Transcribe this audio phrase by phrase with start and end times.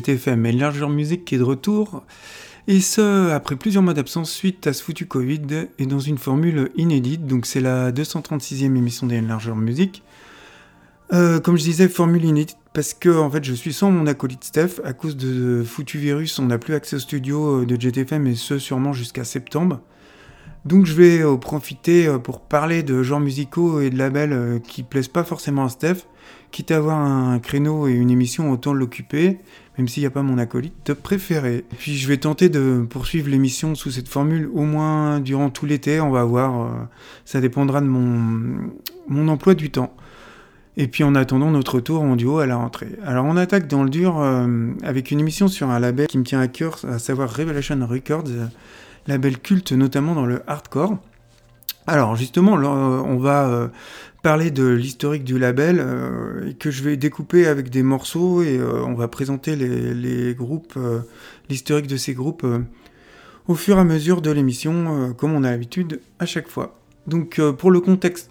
[0.00, 2.02] GTFM et Largeur Music qui est de retour.
[2.68, 6.70] Et ce après plusieurs mois d'absence suite à ce foutu Covid et dans une formule
[6.76, 7.26] inédite.
[7.26, 10.02] Donc c'est la 236e émission des Largeur Music
[11.12, 14.44] euh, comme je disais formule inédite parce que en fait je suis sans mon acolyte
[14.44, 14.80] Steph.
[14.84, 18.36] À cause de foutu virus on n'a plus accès au studio euh, de GTFM et
[18.36, 19.80] ce sûrement jusqu'à septembre.
[20.64, 24.82] Donc je vais euh, profiter pour parler de genres musicaux et de labels euh, qui
[24.82, 26.06] plaisent pas forcément à Steph,
[26.50, 29.38] quitte à avoir un créneau et une émission autant l'occuper,
[29.80, 31.64] même s'il n'y a pas mon acolyte préféré.
[31.78, 36.02] Puis je vais tenter de poursuivre l'émission sous cette formule au moins durant tout l'été,
[36.02, 36.70] on va voir,
[37.24, 38.70] ça dépendra de mon,
[39.08, 39.94] mon emploi du temps.
[40.76, 42.90] Et puis en attendant notre retour en duo à la rentrée.
[43.06, 44.20] Alors on attaque dans le dur
[44.82, 48.28] avec une émission sur un label qui me tient à cœur, à savoir Revelation Records
[49.06, 50.98] label culte notamment dans le hardcore.
[51.86, 53.68] Alors justement, on va euh,
[54.22, 58.84] parler de l'historique du label euh, que je vais découper avec des morceaux et euh,
[58.84, 60.78] on va présenter les, groupes,
[61.48, 62.46] l'historique de ces groupes
[63.48, 66.78] au fur et à mesure de l'émission, comme on a l'habitude à chaque fois.
[67.06, 68.30] Donc pour le contexte,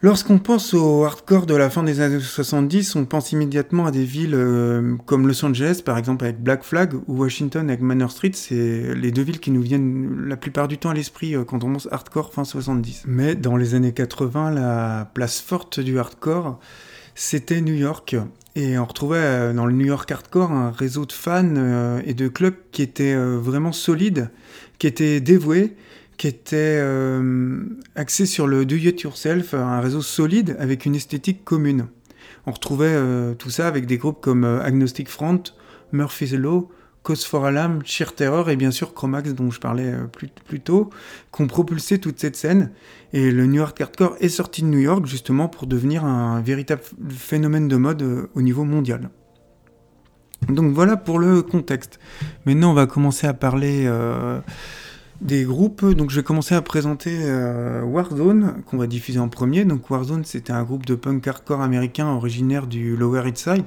[0.00, 4.04] Lorsqu'on pense au hardcore de la fin des années 70, on pense immédiatement à des
[4.04, 8.30] villes euh, comme Los Angeles, par exemple avec Black Flag, ou Washington avec Manor Street.
[8.32, 11.64] C'est les deux villes qui nous viennent la plupart du temps à l'esprit euh, quand
[11.64, 13.06] on pense hardcore fin 70.
[13.08, 16.60] Mais dans les années 80, la place forte du hardcore,
[17.16, 18.14] c'était New York.
[18.54, 22.28] Et on retrouvait euh, dans le New York hardcore un réseau de fans et de
[22.28, 24.30] clubs qui étaient vraiment solides,
[24.78, 25.74] qui étaient dévoués
[26.18, 27.64] qui était euh,
[27.94, 31.86] axé sur le do it yourself, un réseau solide avec une esthétique commune.
[32.44, 35.42] On retrouvait euh, tout ça avec des groupes comme euh, Agnostic Front,
[35.92, 36.70] Murphy's Law,
[37.04, 40.90] Cause for Alarm, Sheer Terror et bien sûr Chromax dont je parlais plus, plus tôt,
[41.32, 42.72] qui ont propulsé toute cette scène.
[43.12, 46.82] Et le New York Hardcore est sorti de New York justement pour devenir un véritable
[47.10, 49.08] phénomène de mode au niveau mondial.
[50.48, 52.00] Donc voilà pour le contexte.
[52.44, 53.88] Maintenant on va commencer à parler
[55.20, 55.84] des groupes.
[55.84, 59.64] Donc je vais commencer à présenter euh, Warzone, qu'on va diffuser en premier.
[59.64, 63.64] Donc Warzone, c'était un groupe de punk hardcore américain originaire du Lower East Side,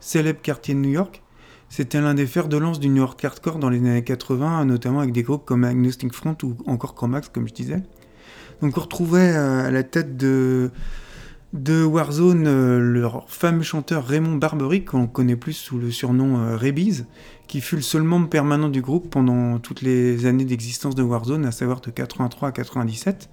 [0.00, 1.22] célèbre quartier de New York.
[1.68, 5.00] C'était l'un des fers de lance du New York hardcore dans les années 80, notamment
[5.00, 7.82] avec des groupes comme Agnostic Front ou encore Chromax, comme je disais.
[8.62, 10.70] Donc on retrouvait euh, à la tête de
[11.54, 16.56] de Warzone euh, leur fameux chanteur Raymond Barbary, qu'on connaît plus sous le surnom euh,
[16.56, 17.06] Rebiz,
[17.46, 21.46] qui fut le seul membre permanent du groupe pendant toutes les années d'existence de Warzone,
[21.46, 23.30] à savoir de 83 à 97.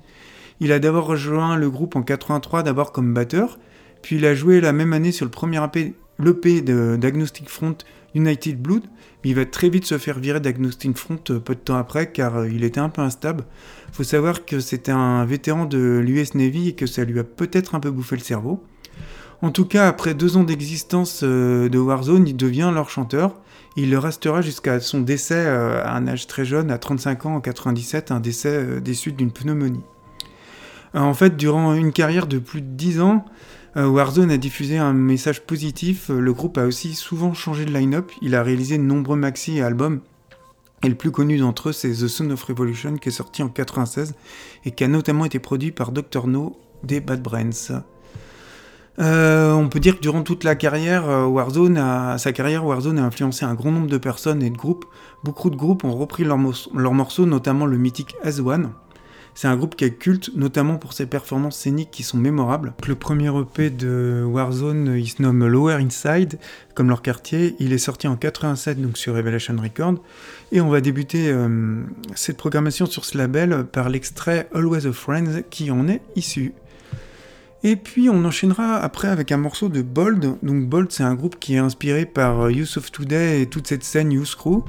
[0.59, 3.57] Il a d'abord rejoint le groupe en 83 d'abord comme batteur,
[4.03, 7.75] puis il a joué la même année sur le premier EP, l'EP d'Agnostic Front
[8.15, 8.83] United Blood,
[9.23, 12.11] mais il va très vite se faire virer d'Agnostic Front euh, peu de temps après
[12.11, 13.45] car il était un peu instable
[13.91, 17.75] faut savoir que c'était un vétéran de l'US Navy et que ça lui a peut-être
[17.75, 18.63] un peu bouffé le cerveau.
[19.41, 23.35] En tout cas, après deux ans d'existence euh, de Warzone, il devient leur chanteur.
[23.75, 27.35] Il le restera jusqu'à son décès euh, à un âge très jeune, à 35 ans
[27.35, 29.83] en 97, un décès euh, des suites d'une pneumonie.
[30.93, 33.25] En fait, durant une carrière de plus de 10 ans,
[33.75, 36.09] Warzone a diffusé un message positif.
[36.09, 38.11] Le groupe a aussi souvent changé de line-up.
[38.21, 40.01] Il a réalisé de nombreux maxi et albums
[40.83, 43.49] et le plus connu d'entre eux, c'est The Son of Revolution, qui est sorti en
[43.49, 44.15] 96
[44.65, 46.27] et qui a notamment été produit par Dr.
[46.27, 47.83] No des Bad Brains.
[48.99, 52.99] Euh, on peut dire que durant toute la carrière, euh, Warzone a, sa carrière, Warzone
[52.99, 54.85] a influencé un grand nombre de personnes et de groupes.
[55.23, 56.37] Beaucoup de groupes ont repris leurs
[56.93, 58.69] morceaux, notamment le mythique S1.
[59.33, 62.73] C'est un groupe qui est culte, notamment pour ses performances scéniques qui sont mémorables.
[62.87, 66.37] Le premier EP de Warzone, il se nomme Lower Inside,
[66.75, 67.55] comme leur quartier.
[67.59, 70.01] Il est sorti en 87 donc sur Revelation Records.
[70.51, 71.81] Et on va débuter euh,
[72.13, 76.53] cette programmation sur ce label par l'extrait Always a Friend qui en est issu.
[77.63, 80.37] Et puis on enchaînera après avec un morceau de Bold.
[80.41, 83.83] Donc Bold c'est un groupe qui est inspiré par Youth of Today et toute cette
[83.83, 84.63] scène Youth Crew.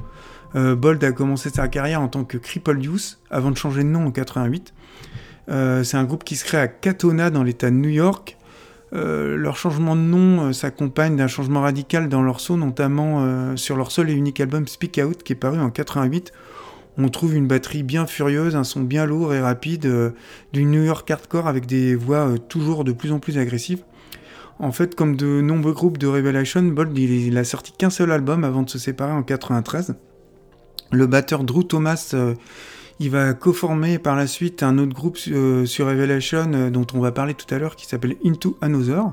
[0.55, 3.89] Euh, Bold a commencé sa carrière en tant que Crippled Youth avant de changer de
[3.89, 4.73] nom en 88.
[5.49, 8.37] Euh, c'est un groupe qui se crée à Katona dans l'état de New York.
[8.93, 13.91] Euh, leur changement de nom s'accompagne d'un changement radical dans leur son, notamment sur leur
[13.91, 16.31] seul et unique album Speak Out qui est paru en 88.
[16.99, 20.13] On trouve une batterie bien furieuse, un son bien lourd et rapide,
[20.53, 23.83] du New York hardcore avec des voix toujours de plus en plus agressives.
[24.59, 28.11] En fait, comme de nombreux groupes de Revelation, Bold il, il a sorti qu'un seul
[28.11, 29.95] album avant de se séparer en 93.
[30.93, 32.35] Le batteur Drew Thomas, euh,
[32.99, 36.99] il va co-former par la suite un autre groupe euh, sur Revelation euh, dont on
[36.99, 39.05] va parler tout à l'heure qui s'appelle Into Another.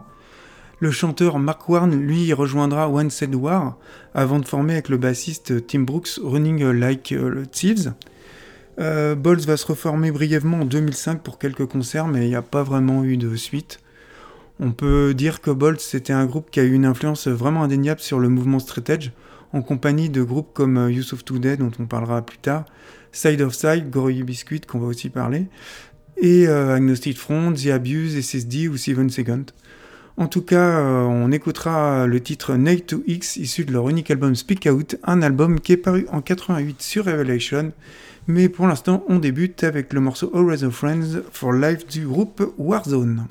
[0.80, 3.78] Le chanteur Mark Warren, lui, rejoindra One Said War
[4.14, 7.14] avant de former avec le bassiste Tim Brooks Running Like
[7.50, 7.94] Thieves.
[8.78, 12.62] Euh, va se reformer brièvement en 2005 pour quelques concerts, mais il n'y a pas
[12.62, 13.80] vraiment eu de suite.
[14.58, 18.00] On peut dire que Bolt c'était un groupe qui a eu une influence vraiment indéniable
[18.00, 19.10] sur le mouvement straight edge,
[19.52, 22.64] en compagnie de groupes comme Youth of Today dont on parlera plus tard,
[23.12, 25.46] Side of Side, Gorilla Biscuit qu'on va aussi parler,
[26.16, 29.46] et euh, Agnostic Front, The Abuse, SSD ou Seven Second.
[30.16, 34.10] En tout cas, euh, on écoutera le titre Night to X issu de leur unique
[34.10, 37.72] album Speak Out, un album qui est paru en 88 sur Revelation.
[38.26, 42.52] Mais pour l'instant, on débute avec le morceau Always of Friends for Life du groupe
[42.58, 43.26] Warzone.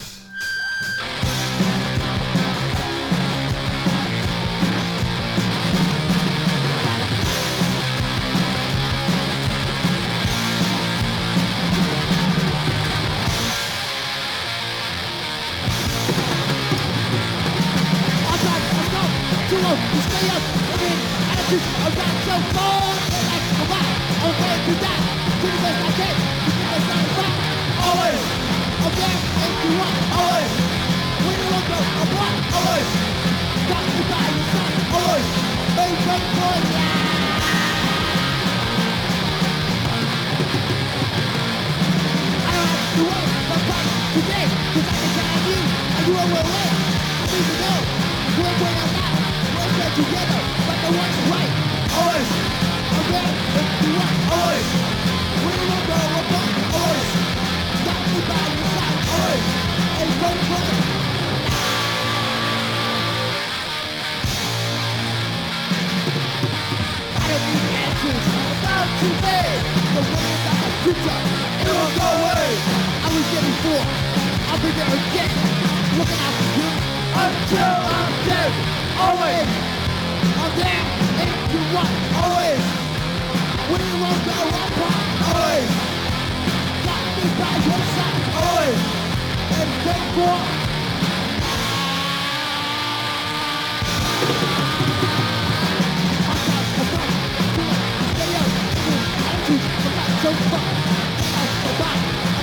[43.00, 43.80] you my
[44.14, 45.60] today Cause I can tell you
[45.96, 47.78] And you I need to know
[48.40, 48.76] When We're
[49.80, 51.54] going together, But the one's right
[51.96, 52.30] Always
[52.92, 54.68] I'm there if you want Always
[55.40, 57.12] We will go apart Always
[57.88, 59.46] Got me by your side Always
[60.00, 60.90] And don't cry
[67.30, 69.50] Answers about today,
[69.94, 71.20] the way that the future,
[71.60, 72.89] it will go away.
[73.20, 75.32] I'll be there again,
[76.00, 76.72] looking out for you
[77.20, 78.52] until I'm dead.
[78.96, 79.50] Always,
[80.40, 80.86] I'm there
[81.28, 81.60] if you.
[82.16, 82.64] Always,
[83.68, 85.04] we won't go right.
[85.36, 85.70] Always,
[86.88, 88.24] got me by your side.
[88.40, 88.80] Always,
[89.60, 90.40] and therefore.
[100.22, 100.79] so fuck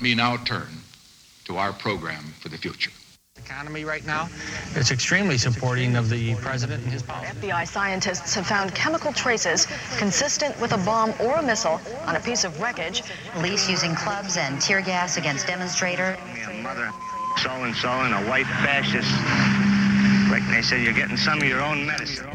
[0.00, 0.68] now turn
[1.44, 2.90] to our program for the future.
[3.38, 4.28] Economy right now,
[4.74, 7.32] it's extremely supporting of the president and his policy.
[7.40, 9.66] FBI scientists have found chemical traces
[9.96, 13.02] consistent with a bomb or a missile on a piece of wreckage.
[13.32, 16.16] Police using clubs and tear gas against demonstrators.
[16.62, 16.90] Mother,
[17.42, 19.10] so and so, and a white fascist.
[20.30, 22.32] Right, they said you're getting some of your own medicine.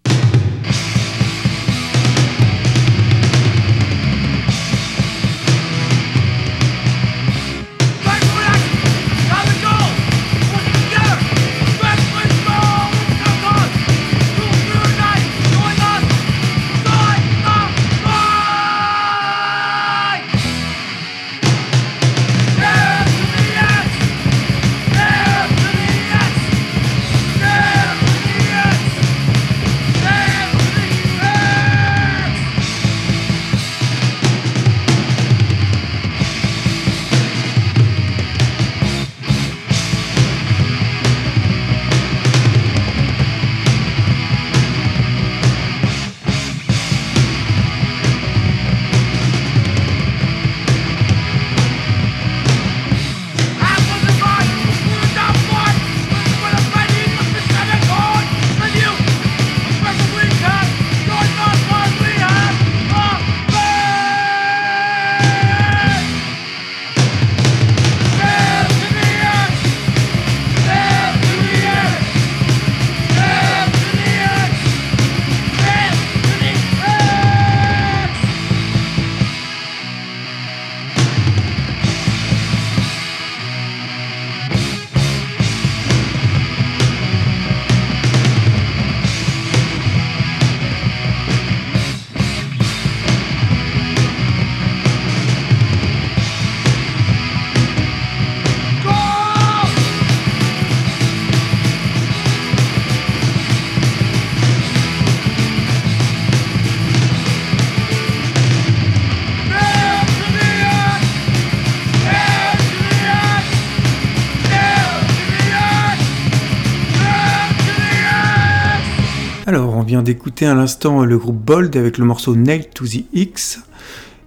[120.07, 123.59] D'écouter à l'instant le groupe Bold avec le morceau Nail to the X.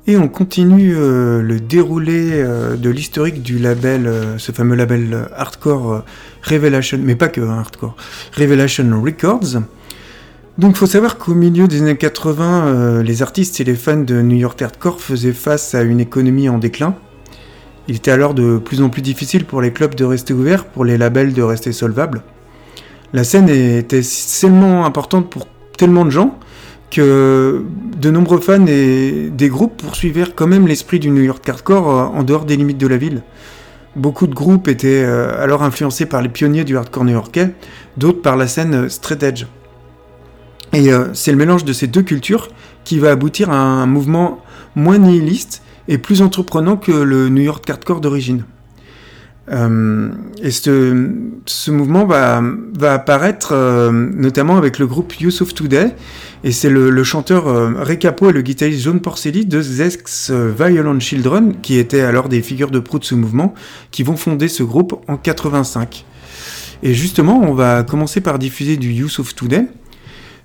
[0.07, 2.45] Et on continue le déroulé
[2.77, 6.05] de l'historique du label, ce fameux label hardcore
[6.43, 7.97] Revelation, mais pas que hein, hardcore,
[8.37, 9.63] Revelation Records.
[10.59, 14.21] Donc il faut savoir qu'au milieu des années 80, les artistes et les fans de
[14.21, 16.95] New York Hardcore faisaient face à une économie en déclin.
[17.89, 20.85] Il était alors de plus en plus difficile pour les clubs de rester ouverts, pour
[20.85, 22.23] les labels de rester solvables.
[23.15, 25.49] La scène était tellement importante pour
[25.81, 26.39] tellement de gens
[26.91, 27.65] que
[27.97, 32.19] de nombreux fans et des groupes poursuivaient quand même l'esprit du New York hardcore euh,
[32.19, 33.23] en dehors des limites de la ville.
[33.97, 37.55] Beaucoup de groupes étaient euh, alors influencés par les pionniers du hardcore new-yorkais,
[37.97, 39.47] d'autres par la scène euh, straight edge.
[40.75, 42.47] Et c'est le mélange de ces deux cultures
[42.85, 44.39] qui va aboutir à un mouvement
[44.77, 48.45] moins nihiliste et plus entreprenant que le New York hardcore d'origine.
[49.51, 52.43] Euh, et ce, mouvement va,
[52.83, 55.95] apparaître euh, notamment avec le groupe Youth of Today,
[56.45, 61.01] et c'est le, chanteur euh, Ray Capo et le guitariste John Porcelli de Zex Violent
[61.01, 63.55] Children, qui étaient alors des figures de proue de ce mouvement,
[63.91, 66.05] qui vont fonder ce groupe en 85.
[66.83, 69.67] Et justement, on va commencer par diffuser du Youth of Today,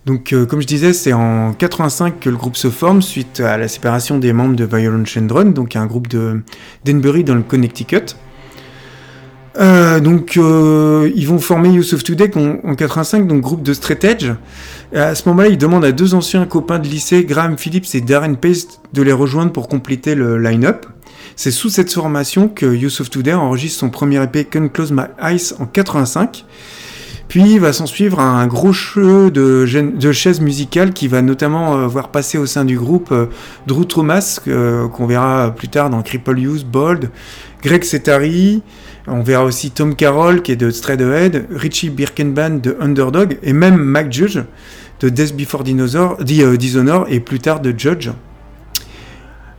[0.05, 3.57] donc, euh, comme je disais, c'est en 85 que le groupe se forme suite à
[3.57, 6.43] la séparation des membres de Violent Children, donc un groupe de
[6.85, 8.15] Denbury dans le Connecticut.
[9.57, 13.73] Euh, donc, euh, ils vont former Youth of Today en, en 85, donc groupe de
[13.73, 14.31] straight edge.
[14.93, 18.35] À ce moment-là, ils demandent à deux anciens copains de lycée, Graham Phillips et Darren
[18.35, 20.85] Pace, de les rejoindre pour compléter le line-up.
[21.35, 25.03] C'est sous cette formation que Youth of Today enregistre son premier EP Can Close My
[25.21, 26.45] Eyes en 85.
[27.27, 31.87] Puis va s'en suivre un gros jeu de, de, chaises musicales qui va notamment euh,
[31.87, 33.25] voir passer au sein du groupe euh,
[33.65, 37.09] Drew Thomas, qu'on verra plus tard dans Cripple Use, Bold,
[37.63, 38.61] Greg Setari,
[39.07, 40.71] on verra aussi Tom Carroll qui est de
[41.13, 44.39] Ahead, Richie Birkenband de Underdog, et même Mac Judge
[44.99, 48.09] de Death Before Dinosaur, Dishonor et plus tard de Judge.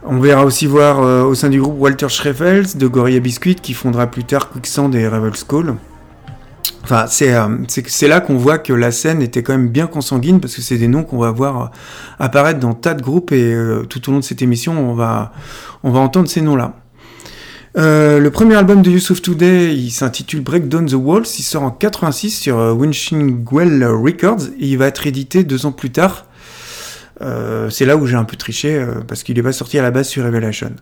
[0.04, 4.06] On verra aussi voir au sein du groupe Walter Schreffels de Gorilla Biscuit qui fondera
[4.06, 5.74] plus tard Quicksand et Revel's Call.
[6.86, 10.54] Enfin, euh, c'est là qu'on voit que la scène était quand même bien consanguine parce
[10.54, 11.66] que c'est des noms qu'on va voir euh,
[12.20, 15.32] apparaître dans tas de groupes et euh, tout au long de cette émission, on va
[15.82, 16.76] entendre ces noms-là.
[17.76, 21.70] Le premier album de Yusuf Today, il s'intitule Break Down the Walls, il sort en
[21.70, 26.26] 86 sur Winchingwell Records et il va être édité deux ans plus tard.
[27.20, 30.08] c'est là où j'ai un peu triché parce qu'il est pas sorti à la base
[30.08, 30.72] sur Revelation.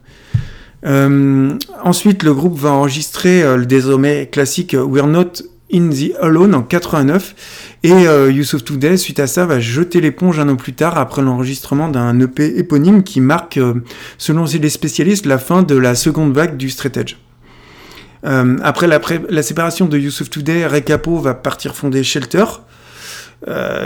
[0.85, 5.33] ensuite, le groupe va enregistrer le désormais classique We're Not
[5.75, 7.35] In the Alone en 89
[7.83, 11.89] et euh, Today suite à ça va jeter l'éponge un an plus tard après l'enregistrement
[11.89, 13.75] d'un EP éponyme qui marque euh,
[14.17, 17.17] selon les spécialistes la fin de la seconde vague du straight edge.
[18.25, 22.45] Euh, après la, séparation de Youth of Today, Ray Capo va partir fonder Shelter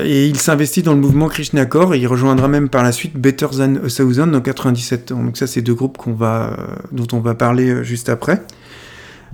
[0.04, 3.48] et il s'investit dans le mouvement Krishnakor et il rejoindra même par la suite Better
[3.56, 5.08] Than a Thousand en 97.
[5.08, 8.42] Donc ça c'est deux groupes dont on va parler juste après.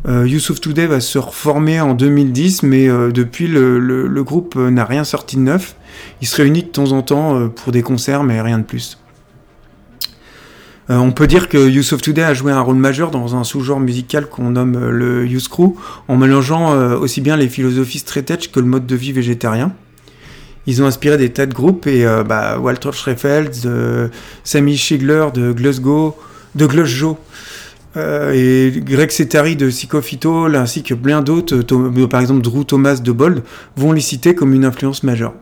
[0.06, 4.84] Euh, Youth Today va se reformer en 2010, mais euh, depuis le, groupe euh, n'a
[4.84, 5.76] rien sorti de neuf.
[6.20, 8.98] Il se réunit de temps en temps pour des concerts, mais rien de plus.
[10.88, 14.28] on peut dire que Youth Today a joué un rôle majeur dans un sous-genre musical
[14.28, 15.76] qu'on nomme le Youth Crew,
[16.08, 19.72] en mélangeant aussi bien les philosophies straight edge que le mode de vie végétarien.
[20.66, 23.54] Ils ont inspiré des tas de groupes et bah, Walter Schreffeld,
[24.42, 26.16] Sammy Schigler de Glasgow,
[26.56, 27.18] de Glasgow,
[27.96, 32.96] euh, et Greg Setari de Psychophyto, ainsi que plein d'autres, euh, par exemple Drew Thomas
[32.96, 33.42] de Bold,
[33.76, 35.34] vont les citer comme une influence majeure.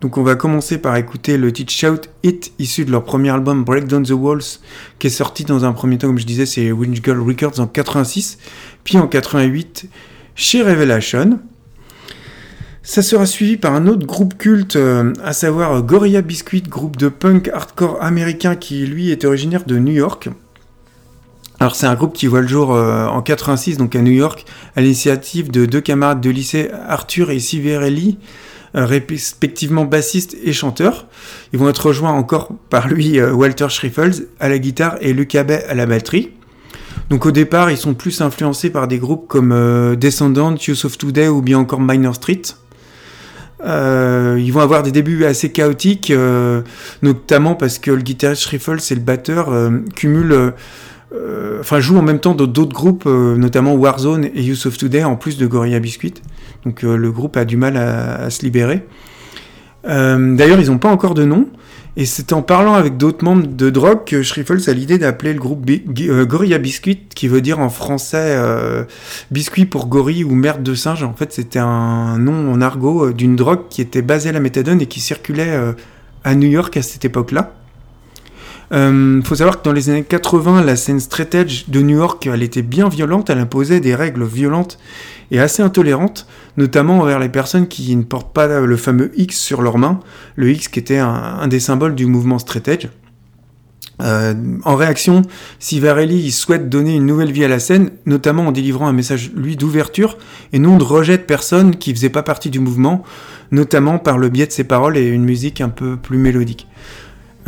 [0.00, 3.64] Donc on va commencer par écouter le titre Shout It, issu de leur premier album
[3.64, 4.60] Break Down the Walls,
[4.98, 7.66] qui est sorti dans un premier temps, comme je disais, c'est Winch Girl Records en
[7.66, 8.38] 86,
[8.84, 9.88] puis en 88
[10.34, 11.38] chez Revelation.
[12.82, 17.08] Ça sera suivi par un autre groupe culte, euh, à savoir Gorilla Biscuit, groupe de
[17.08, 20.28] punk hardcore américain qui lui est originaire de New York.
[21.58, 24.44] Alors c'est un groupe qui voit le jour euh, en 86, donc à New York,
[24.76, 28.18] à l'initiative de deux camarades de lycée, Arthur et Siverelli,
[28.74, 31.06] euh, respectivement bassistes et chanteurs.
[31.54, 35.34] Ils vont être rejoints encore par lui, euh, Walter Schriffels, à la guitare et Luc
[35.34, 36.32] Abbey à la batterie.
[37.08, 41.28] Donc au départ, ils sont plus influencés par des groupes comme Descendant, Youth of Today
[41.28, 42.42] ou bien encore Minor Street.
[43.64, 46.12] ils vont avoir des débuts assez chaotiques,
[47.02, 49.52] notamment parce que le guitariste Schriffels et le batteur
[49.94, 50.50] cumulent euh,
[51.60, 55.16] enfin joue en même temps d'autres groupes, euh, notamment Warzone et Youth of Today, en
[55.16, 56.14] plus de Gorilla Biscuit.
[56.64, 58.84] Donc euh, le groupe a du mal à, se libérer.
[59.84, 61.46] D'ailleurs, ils n'ont pas encore de nom.
[61.98, 65.40] Et c'est en parlant avec d'autres membres de Drogue que Schriffels a l'idée d'appeler le
[65.40, 68.84] groupe euh, Gorilla Biscuit, qui veut dire en français euh,
[69.30, 71.02] biscuit pour gorille ou merde de singe.
[71.02, 74.40] En fait, c'était un nom en argot euh, d'une drogue qui était basée à la
[74.40, 75.72] méthadone et qui circulait euh,
[76.22, 77.54] à New York à cette époque-là.
[78.72, 82.62] Euh, faut savoir que dans les années 80, la scène straight de New York, était
[82.62, 84.78] bien violente, elle imposait des règles violentes
[85.30, 89.62] et assez intolérantes, notamment envers les personnes qui ne portent pas le fameux X sur
[89.62, 90.00] leurs mains,
[90.34, 92.88] le X qui était un, des symboles du mouvement straight.
[94.02, 95.22] Euh, en réaction,
[95.58, 99.30] Sivarelli il souhaite donner une nouvelle vie à la scène, notamment en délivrant un message,
[99.34, 100.18] lui, d'ouverture
[100.52, 103.04] et non de rejet de personnes qui faisaient pas partie du mouvement,
[103.52, 106.66] notamment par le biais de ses paroles et une musique un peu plus mélodique.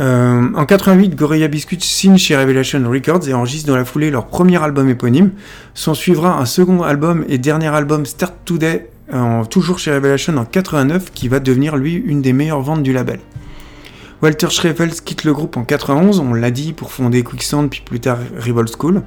[0.01, 4.27] Euh, en 88, Gorilla Biscuit signe chez Revelation Records et enregistre dans la foulée leur
[4.27, 5.31] premier album éponyme.
[5.73, 8.89] S'en suivra un second album et dernier album Start Today,
[9.49, 13.19] toujours chez Revelation en 89, qui va devenir lui une des meilleures ventes du label.
[14.21, 17.99] Walter Schreifels quitte le groupe en 91, on l'a dit, pour fonder Quicksand puis plus
[17.99, 19.01] tard Revolt School.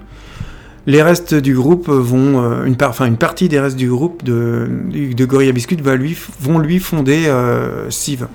[0.86, 5.24] Les restes du groupe vont, euh, une, une partie des restes du groupe de, de
[5.24, 8.26] Gorilla Biscuit va lui, vont lui fonder euh, Sieve.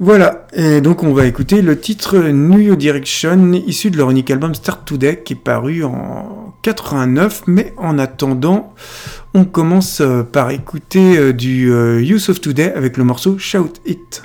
[0.00, 4.54] Voilà, et donc on va écouter le titre New Direction, issu de leur unique album
[4.54, 8.74] Start Today, qui est paru en 89, mais en attendant,
[9.34, 13.72] on commence euh, par écouter euh, du euh, Use of Today avec le morceau Shout
[13.86, 14.22] It.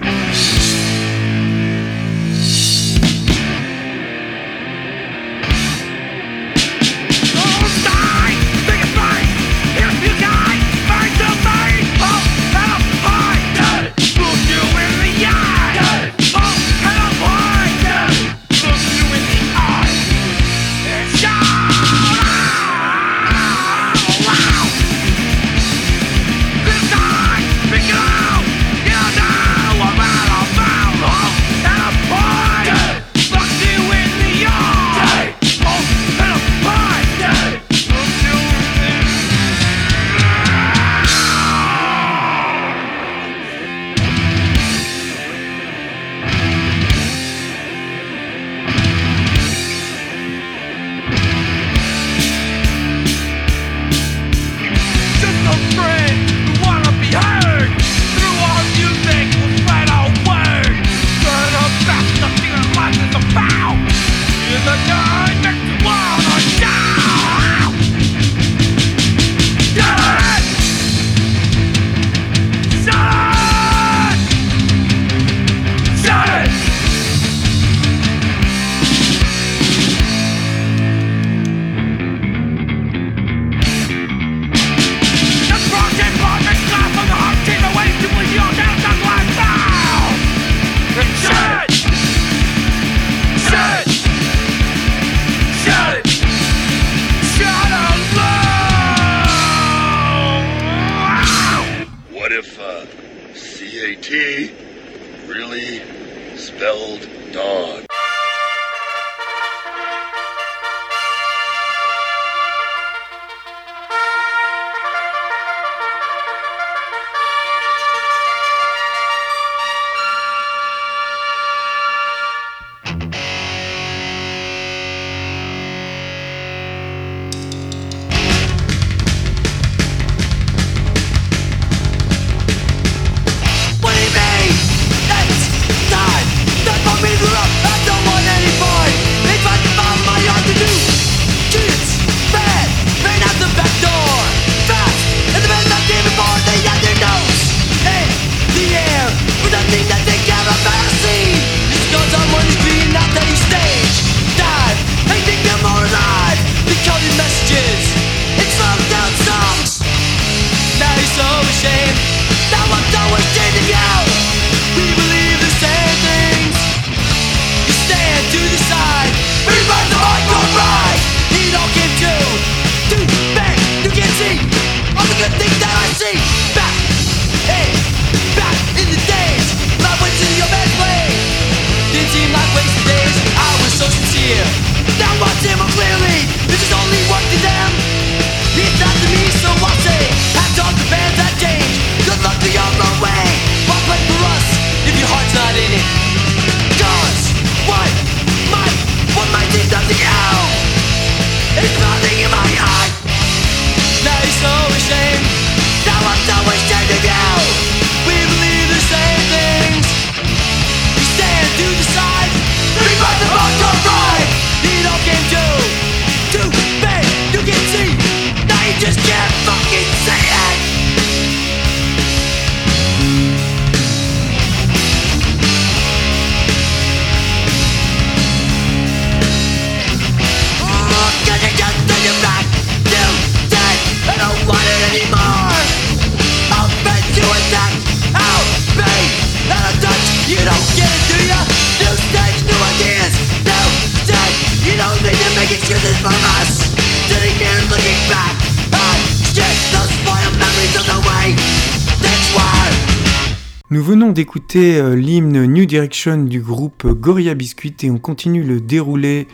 [254.56, 259.28] Euh, l'hymne New Direction du groupe Gorilla Biscuit et on continue le déroulé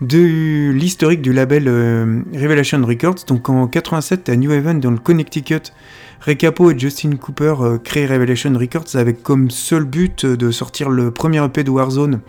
[0.00, 3.24] de l'historique du label euh, Revelation Records.
[3.28, 5.72] Donc en 87 à New Haven dans le Connecticut,
[6.20, 11.10] Recapo et Justin Cooper euh, créent Revelation Records avec comme seul but de sortir le
[11.12, 12.20] premier EP de Warzone,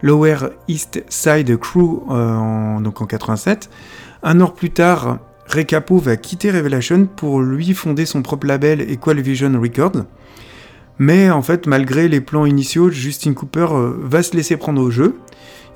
[0.00, 0.36] Lower
[0.68, 3.68] East Side Crew, en, donc en 87.
[4.22, 5.18] Un an plus tard,
[5.48, 10.04] Recapo va quitter Revelation pour lui fonder son propre label Equal Vision Records.
[10.98, 14.90] Mais en fait, malgré les plans initiaux, Justin Cooper euh, va se laisser prendre au
[14.90, 15.16] jeu.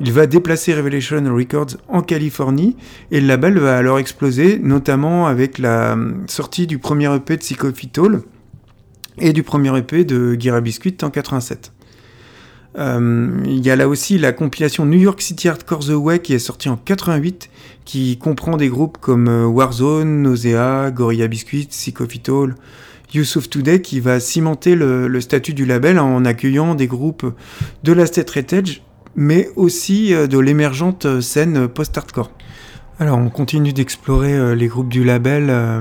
[0.00, 2.76] Il va déplacer Revelation Records en Californie
[3.10, 7.40] et le label va alors exploser, notamment avec la euh, sortie du premier EP de
[7.40, 8.22] Psychophytol
[9.18, 11.72] et du premier EP de Gira Biscuit en 87.
[12.78, 16.34] Euh, il y a là aussi la compilation New York City Hardcore The Way qui
[16.34, 17.50] est sortie en 88,
[17.84, 22.54] qui comprend des groupes comme Warzone, Nausea, Gorilla Biscuit, Psychophytol,
[23.14, 27.34] Youssef Today qui va cimenter le, statut du label en accueillant des groupes
[27.82, 28.80] de la edge,
[29.16, 32.30] mais aussi euh, de l'émergente scène post-hardcore.
[32.98, 35.80] Alors on continue d'explorer euh, les groupes du label euh,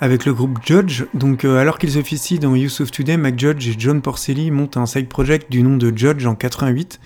[0.00, 1.04] avec le groupe Judge.
[1.14, 5.08] Donc alors qu'ils officient dans Youssef Today, Mac Judge et John Porcelli montent un side
[5.08, 7.00] project du nom de Judge en 88,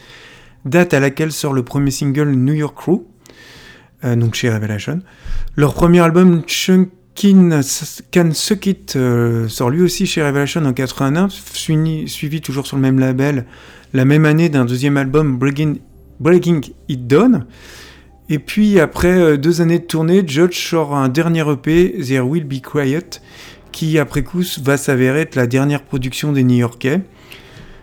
[0.65, 3.03] date à laquelle sort le premier single New York Crew,
[4.03, 5.01] donc chez Revelation.
[5.57, 6.89] Leur premier album Chunk
[8.66, 11.33] It euh, sort lui aussi chez Revelation en 89,
[12.07, 13.46] suivi, toujours sur le même label,
[13.92, 15.75] la même année d'un deuxième album Breaking,
[16.18, 17.46] Breaking It Down.
[18.29, 22.44] Et puis après euh, deux années de tournée, Judge sort un dernier EP, There Will
[22.44, 23.20] Be Quiet,
[23.73, 27.01] qui après coup va s'avérer être la dernière production des New-Yorkais.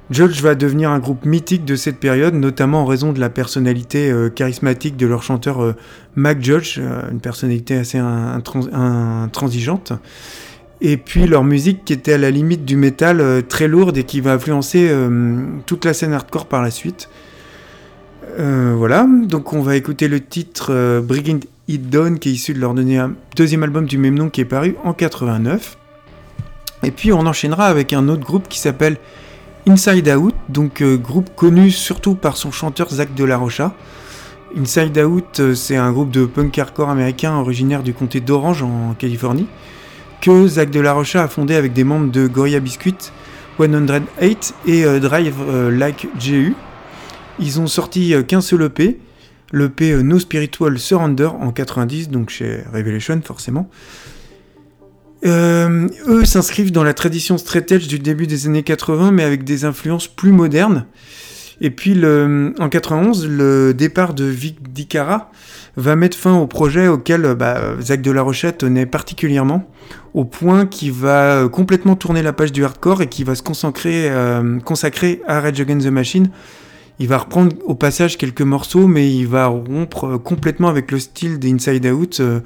[0.09, 4.09] Judge va devenir un groupe mythique de cette période, notamment en raison de la personnalité
[4.09, 5.75] euh, charismatique de leur chanteur euh,
[6.15, 9.91] Mac Judge, euh, une personnalité assez intransigeante.
[10.79, 14.21] Et puis leur musique qui était à la limite du métal très lourde et qui
[14.21, 14.91] va influencer
[15.65, 17.09] toute la scène hardcore par la suite.
[18.37, 22.75] voilà, donc on va écouter le titre Brigand It Down qui est issu de leur
[23.35, 25.79] deuxième album du même nom qui est paru en 89.
[26.83, 28.97] Et puis on enchaînera avec un autre groupe qui s'appelle
[29.67, 33.73] Inside Out, donc euh, groupe connu surtout par son chanteur Zach de la Rocha.
[34.55, 38.95] Inside Out, euh, c'est un groupe de punk hardcore américain originaire du comté d'Orange en
[38.97, 39.45] Californie,
[40.21, 42.95] que Zach de la Rocha a fondé avec des membres de Gorilla Biscuit,
[43.59, 45.35] 108 et euh, Drive
[45.69, 46.55] Like GU.
[47.39, 48.97] Ils ont sorti qu'un seul EP,
[49.51, 53.69] l'EP No Spiritual Surrender en 90, donc chez Revelation forcément.
[55.27, 59.43] Euh, eux s'inscrivent dans la tradition straight edge du début des années 80, mais avec
[59.43, 60.85] des influences plus modernes.
[61.59, 65.31] Et puis le, en 91, le départ de Vic Dicara
[65.75, 69.69] va mettre fin au projet auquel bah, Zach de la Rochette tenait particulièrement,
[70.13, 74.09] au point qu'il va complètement tourner la page du hardcore et qu'il va se consacrer,
[74.09, 76.29] euh, consacrer à Rage Against the Machine
[76.99, 80.99] il va reprendre au passage quelques morceaux, mais il va rompre euh, complètement avec le
[80.99, 82.39] style d'Inside Out, euh,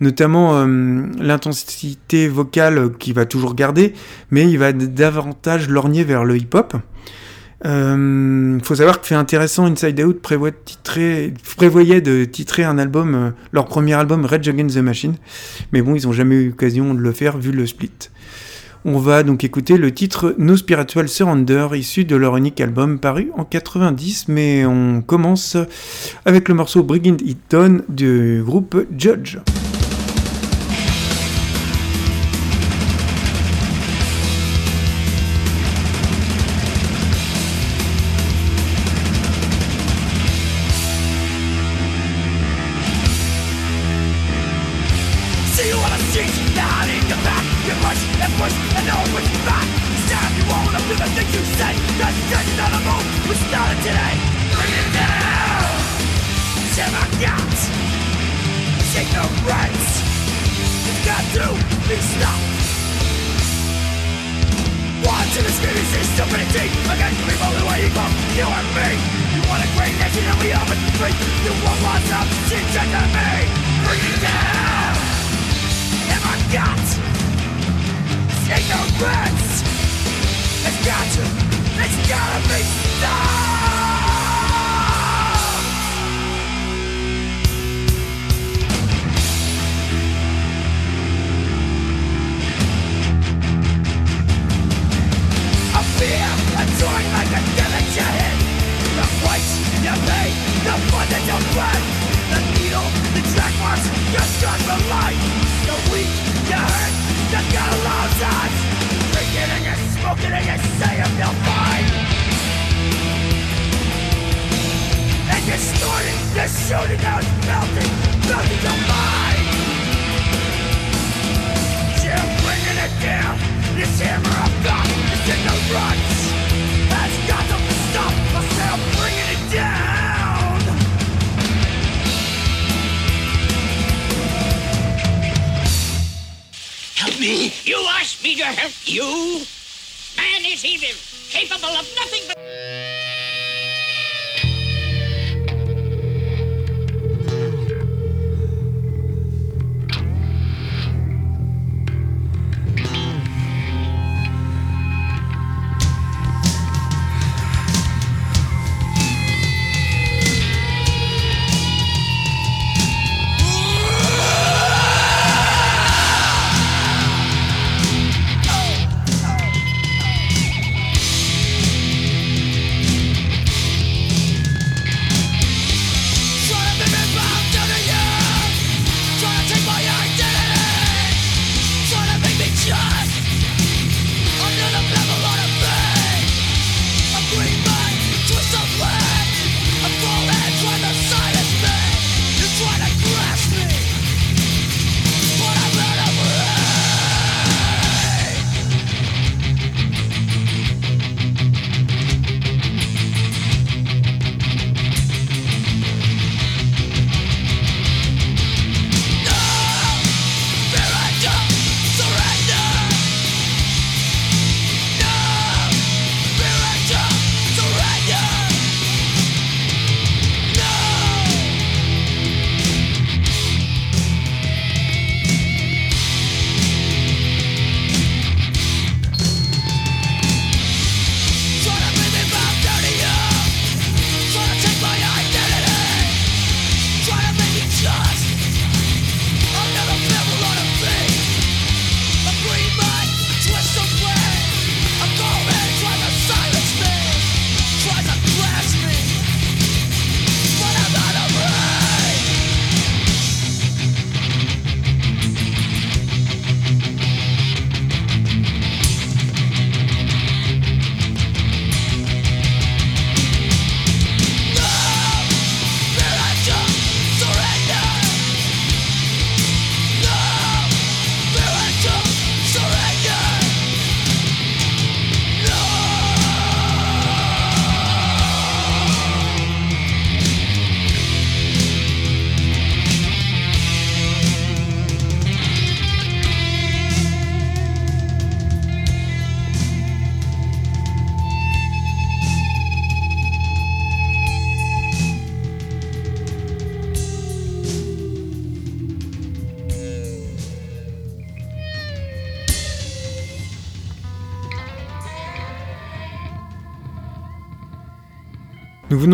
[0.00, 3.94] notamment euh, l'intensité vocale qu'il va toujours garder,
[4.30, 6.76] mais il va davantage lorgner vers le hip-hop.
[7.64, 13.92] Il faut savoir que fait intéressant, Inside Out prévoyait de titrer un album, leur premier
[13.92, 15.14] album Rage Against the Machine,
[15.70, 17.92] mais bon, ils n'ont jamais eu l'occasion de le faire vu le split.
[18.84, 23.30] On va donc écouter le titre No Spiritual Surrender, issu de leur unique album paru
[23.36, 25.56] en 90, mais on commence
[26.24, 29.38] avec le morceau Brigand Eaton du groupe Judge.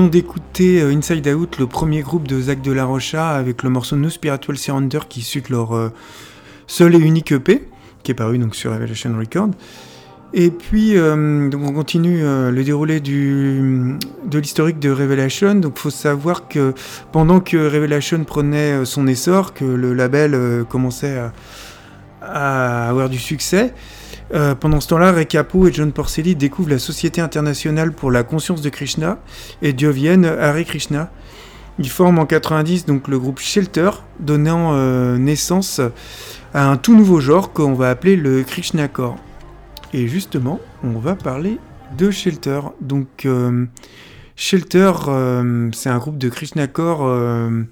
[0.08, 3.96] D'écouter euh, Inside Out, le premier groupe de Zach de la Rocha, avec le morceau
[3.96, 5.92] No Spiritual Surrender qui suit leur euh,
[6.66, 7.68] seul et unique EP,
[8.02, 9.50] qui est paru donc sur Revelation Records.
[10.34, 13.96] Et puis, euh, donc on continue le déroulé de
[14.38, 15.54] l'historique de Revelation.
[15.54, 16.74] Donc, il faut savoir que
[17.12, 21.18] pendant que Revelation prenait son essor, que le label commençait
[22.20, 23.72] à avoir du succès,
[24.34, 28.22] euh, pendant ce temps-là, Ray Cappo et John Porcelli découvrent la Société internationale pour la
[28.22, 29.18] conscience de Krishna
[29.62, 31.10] et deviennent Hare Krishna.
[31.78, 35.80] Ils forment en 90 donc le groupe Shelter, donnant euh, naissance
[36.52, 39.16] à un tout nouveau genre qu'on va appeler le Krishnacore.
[39.92, 41.58] Et justement, on va parler
[41.96, 42.60] de Shelter.
[42.80, 43.64] Donc, euh,
[44.36, 44.92] Shelter,
[45.72, 47.06] c'est un groupe de Krishnacore.
[47.06, 47.62] euh,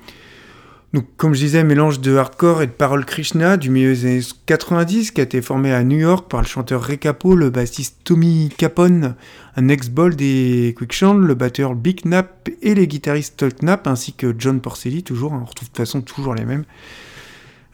[0.96, 4.24] donc, comme je disais, mélange de hardcore et de paroles Krishna du milieu des années
[4.46, 7.98] 90, qui a été formé à New York par le chanteur Ray Cappo, le bassiste
[8.02, 9.14] Tommy Capone,
[9.56, 14.34] un ex-ball des Quicksand, le batteur Big Knapp et les guitaristes Todd Knapp, ainsi que
[14.38, 16.64] John Porcelli, toujours, hein, de toute façon toujours les mêmes.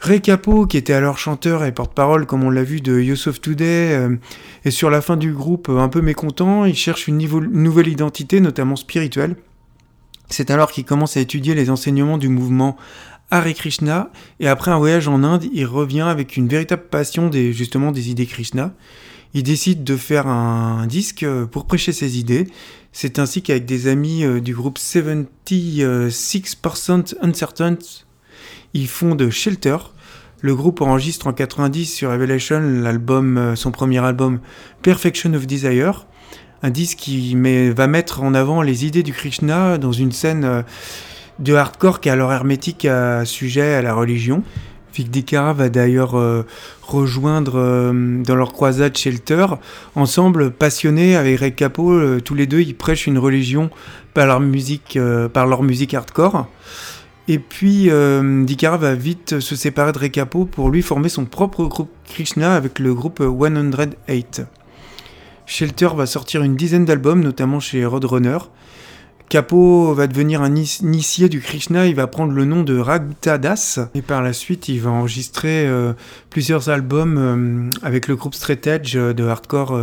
[0.01, 3.93] Ray Cappo, qui était alors chanteur et porte-parole, comme on l'a vu, de of Today,
[3.93, 4.17] euh,
[4.65, 6.65] est sur la fin du groupe euh, un peu mécontent.
[6.65, 9.37] Il cherche une nouvelle identité, notamment spirituelle.
[10.33, 12.79] C'est alors qu'il commence à étudier les enseignements du mouvement
[13.33, 17.55] Hare Krishna, et après un voyage en Inde, il revient avec une véritable passion des,
[17.55, 18.75] justement des idées Krishna.
[19.35, 22.47] Il décide de faire un disque euh, pour prêcher ses idées.
[22.93, 27.79] C'est ainsi qu'avec des amis euh, du groupe 76% Uncertain,
[28.75, 29.79] ils fondent Shelter,
[30.43, 34.41] Le groupe enregistre en 90 sur Revelation l'album, euh, son premier album
[34.83, 36.07] Perfection of Desire,
[36.63, 40.65] un disque qui met- va mettre en avant les idées du Krishna dans une scène
[41.43, 44.43] de hardcore qui est alors hermétique à sujet à la religion.
[44.95, 46.45] Vic Dicara va d'ailleurs euh,
[46.83, 49.47] rejoindre euh, dans leur croisade Shelter.
[49.95, 53.71] Ensemble, passionnés avec Ray Capo, euh, tous les deux, ils prêchent une religion
[54.15, 56.47] par leur musique, euh, par leur musique hardcore.
[57.29, 61.25] Et puis, euh, Dicara va vite se séparer de Ray Capo pour lui former son
[61.25, 64.43] propre groupe Krishna avec le groupe 108.
[65.47, 68.39] Shelter va sortir une dizaine d'albums, notamment chez Roadrunner.
[69.33, 73.81] Capo va devenir un initié du Krishna, il va prendre le nom de Raghuta Das
[73.95, 75.95] et par la suite il va enregistrer euh,
[76.29, 79.81] plusieurs albums euh, avec le groupe Straight Edge euh, de hardcore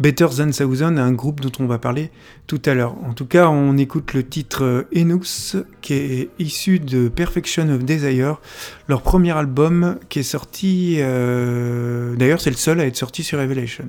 [0.00, 2.10] Better Than Thousand, un groupe dont on va parler
[2.48, 2.96] tout à l'heure.
[3.08, 8.40] En tout cas, on écoute le titre Enux qui est issu de Perfection of Desire,
[8.88, 13.86] leur premier album qui est sorti, d'ailleurs c'est le seul à être sorti sur Revelation.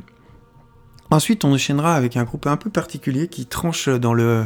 [1.11, 4.45] Ensuite, on enchaînera avec un groupe un peu particulier qui tranche dans le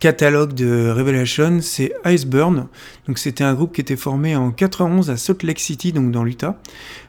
[0.00, 2.66] catalogue de Revelation, c'est Iceburn.
[3.06, 6.24] Donc c'était un groupe qui était formé en 91 à Salt Lake City, donc dans
[6.24, 6.58] l'Utah,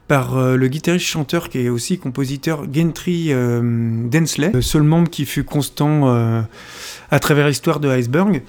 [0.08, 3.62] par euh, le guitariste-chanteur qui est aussi compositeur Gentry euh,
[4.10, 6.42] Densley, le seul membre qui fut constant euh,
[7.10, 8.44] à travers l'histoire de Iceberg.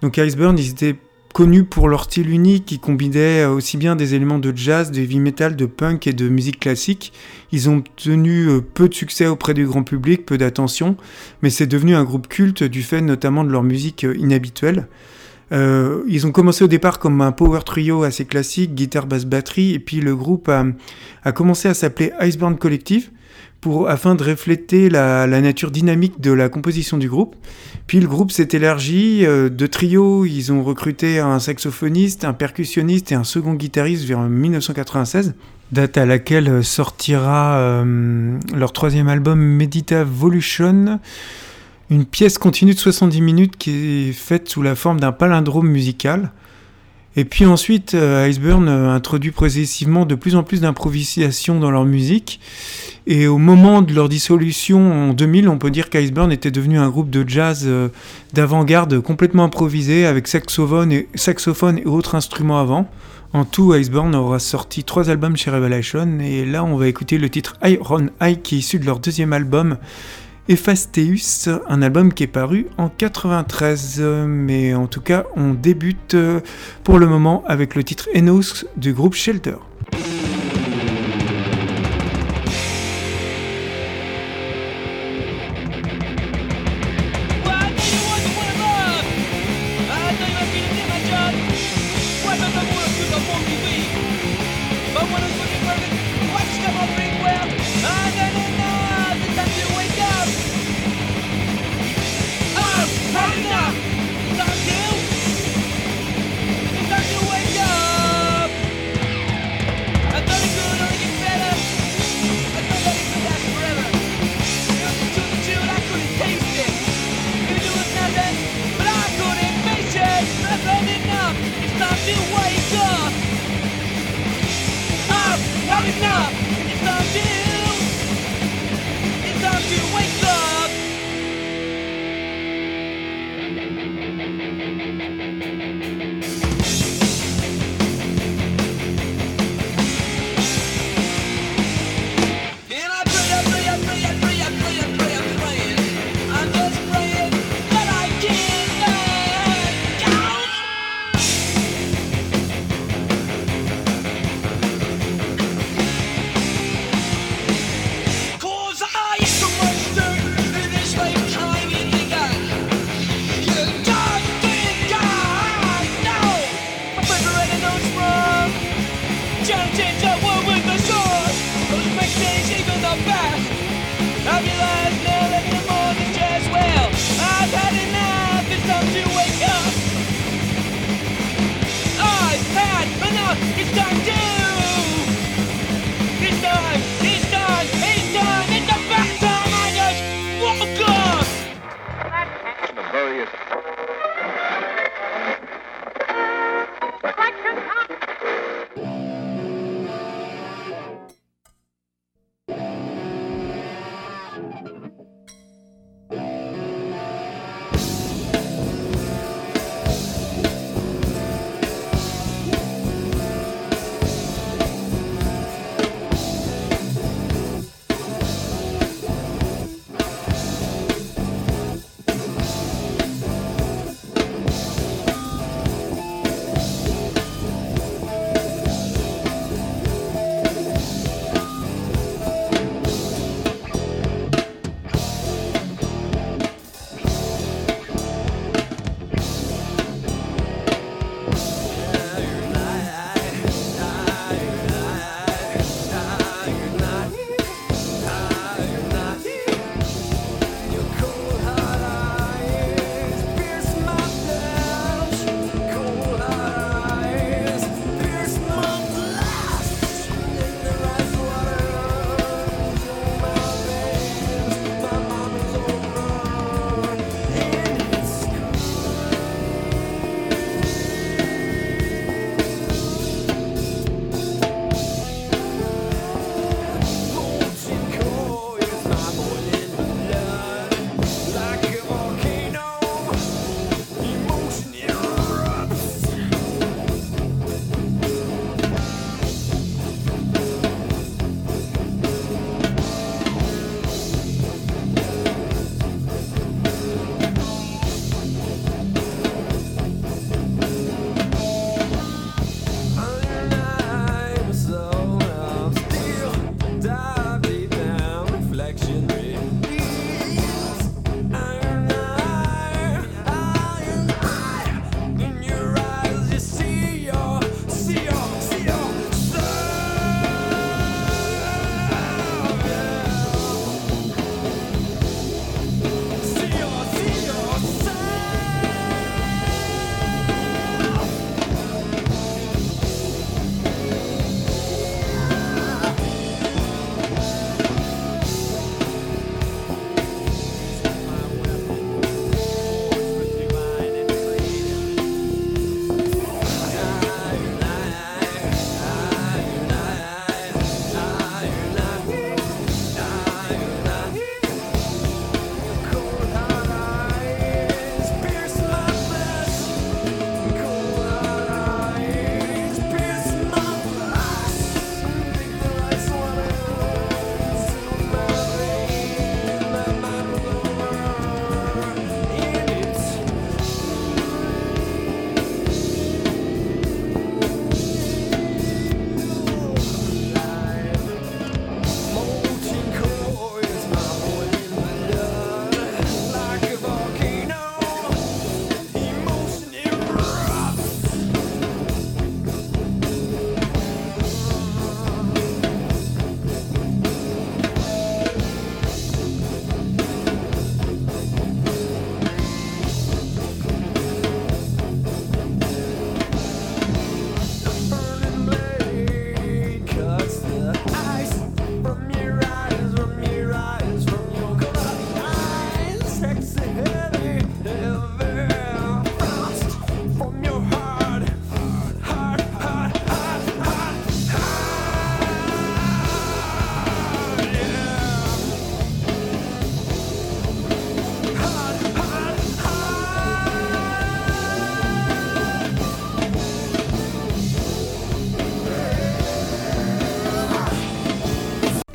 [0.00, 0.96] Donc Iceburn, ils étaient
[1.32, 5.18] connus pour leur style unique qui combinait aussi bien des éléments de jazz, de heavy
[5.18, 7.12] metal, de punk et de musique classique.
[7.52, 10.96] Ils ont obtenu euh, peu de succès auprès du grand public, peu d'attention,
[11.42, 14.86] mais c'est devenu un groupe culte du fait notamment de leur musique euh, inhabituelle.
[15.52, 19.74] Euh, ils ont commencé au départ comme un power trio assez classique, guitare, basse, batterie,
[19.74, 20.64] et puis le groupe a,
[21.24, 23.10] a commencé à s'appeler Iceborne Collective
[23.62, 27.36] pour, afin de refléter la, nature dynamique de la composition du groupe.
[27.86, 33.12] Puis le groupe s'est élargi euh, de trio, ils ont recruté un saxophoniste, un percussionniste
[33.12, 35.34] et un second guitariste vers 1996,
[35.70, 40.98] date à laquelle sortira euh, leur troisième album Medita Volution,
[41.88, 46.32] une pièce continue de 70 minutes qui est faite sous la forme d'un palindrome musical.
[47.14, 51.84] Et puis ensuite, euh, Iceburn euh, introduit progressivement de plus en plus d'improvisation dans leur
[51.84, 52.40] musique.
[53.06, 56.88] Et au moment de leur dissolution en 2000, on peut dire qu'Iceburn était devenu un
[56.88, 57.88] groupe de jazz euh,
[58.32, 62.88] d'avant-garde complètement improvisé avec saxophone et, saxophone et autres instruments avant.
[63.34, 66.18] En tout, Iceburn aura sorti trois albums chez Revelation.
[66.20, 69.32] Et là, on va écouter le titre Iron Eye qui est issu de leur deuxième
[69.32, 69.78] album
[70.48, 73.96] Ephasteus, un album qui est paru en 93.
[74.00, 76.40] Euh, Mais en tout cas, on débute euh,
[76.84, 79.56] pour le moment avec le titre Enos du groupe Shelter.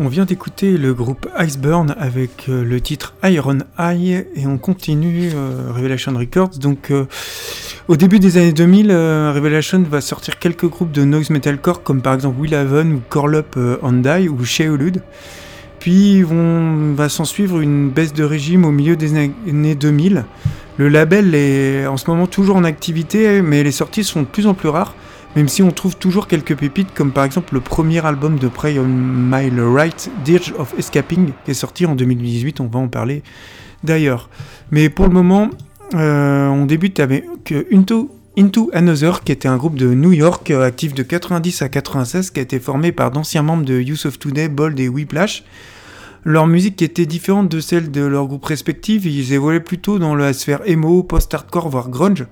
[0.07, 5.31] On vient d'écouter le groupe Iceburn avec euh, le titre Iron Eye et on continue
[5.35, 6.59] euh, Revelation Records.
[6.61, 7.07] Donc euh,
[7.89, 12.13] au début des années 2000, Revelation va sortir quelques groupes de noise metalcore comme par
[12.13, 15.03] exemple Will Haven ou Corlup Die ou Sheolud.
[15.79, 20.23] Puis vont, va s'en suivre une baisse de régime au milieu des années 2000.
[20.77, 24.47] Le label est en ce moment toujours en activité mais les sorties sont de plus
[24.47, 24.95] en plus rares
[25.37, 28.79] même si on trouve toujours quelques pépites, comme par exemple le premier album de Prey
[28.79, 33.21] on My Right, Dirge of Escaping, qui est sorti en 2018, on va en parler
[33.83, 34.31] d'ailleurs.
[34.71, 35.51] Mais pour le moment,
[35.93, 40.65] euh, on débute avec Into, Into Another, qui était un groupe de New York, euh,
[40.65, 44.17] actif de 90 à 96, qui a été formé par d'anciens membres de Youth of
[44.17, 45.43] Today, Bold et Whiplash.
[46.23, 50.33] Leur musique était différente de celle de leurs groupes respectifs, ils évoluaient plutôt dans la
[50.33, 52.25] sphère emo, post-hardcore, voire grunge.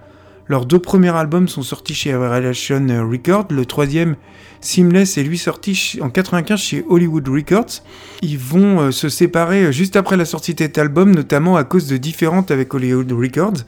[0.48, 3.48] Leurs deux premiers albums sont sortis chez Relation Records.
[3.50, 4.16] Le troisième,
[4.62, 7.82] Seamless, est lui sorti en 95 chez Hollywood Records.
[8.22, 11.64] Ils vont euh, se séparer euh, juste après la sortie de cet album, notamment à
[11.64, 13.66] cause de différentes avec Hollywood Records.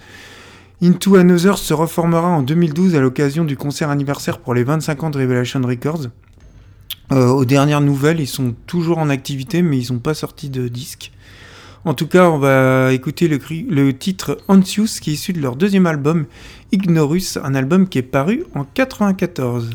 [0.83, 5.09] Into Another se reformera en 2012 à l'occasion du concert anniversaire pour les 25 ans
[5.09, 6.09] de Revelation Records.
[7.11, 10.67] Euh, aux dernières nouvelles, ils sont toujours en activité, mais ils n'ont pas sorti de
[10.67, 11.11] disque.
[11.85, 15.85] En tout cas, on va écouter le, titre Antius qui est issu de leur deuxième
[15.85, 16.25] album
[16.71, 19.69] Ignorus, un album qui est paru en 94.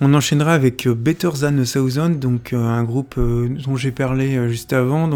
[0.00, 3.90] On enchaînera avec euh, Better Than a Thousand, donc euh, un groupe euh, dont j'ai
[3.90, 5.10] parlé juste avant.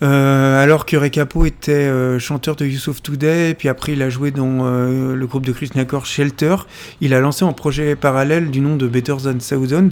[0.00, 1.90] Alors que Recapo était
[2.20, 5.70] chanteur de Youth of Today, puis après il a joué dans le groupe de Chris
[5.74, 6.56] Nakor Shelter,
[7.00, 9.88] il a lancé un projet parallèle du nom de Better Than Thousand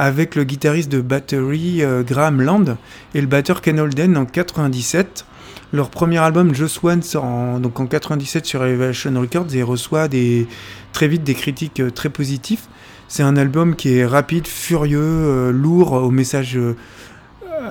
[0.00, 2.76] avec le guitariste de batterie Graham Land
[3.14, 5.26] et le batteur Ken Holden en 97.
[5.72, 10.08] Leur premier album, Just One, sort en, donc en 97 sur Elevation Records et reçoit
[10.08, 10.48] des,
[10.92, 12.66] très vite des critiques euh, très positifs.
[13.06, 16.74] C'est un album qui est rapide, furieux, euh, lourd, au message euh,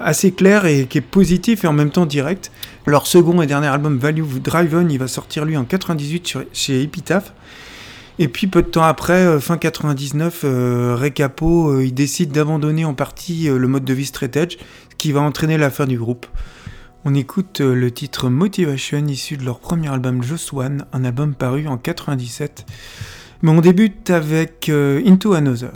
[0.01, 2.51] assez clair et qui est positif et en même temps direct.
[2.85, 7.33] Leur second et dernier album, Value Driven, il va sortir lui en 98 chez Epitaph.
[8.19, 13.67] Et puis peu de temps après, fin 99, Recapo, il décide d'abandonner en partie le
[13.67, 16.27] mode de vie straight ce qui va entraîner la fin du groupe.
[17.05, 21.33] On écoute euh, le titre Motivation issu de leur premier album Just One, un album
[21.33, 22.65] paru en 97.
[23.41, 25.71] Mais on débute avec euh, Into Another.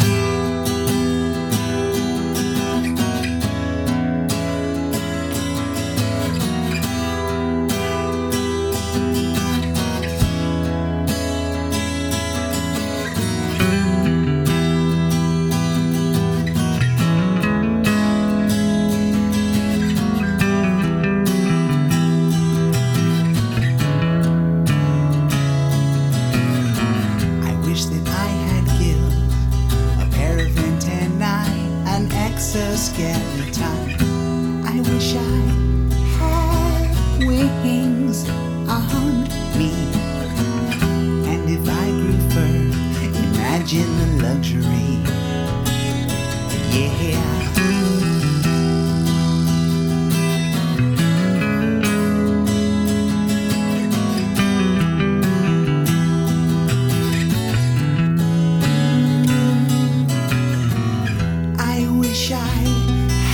[62.14, 62.62] wish I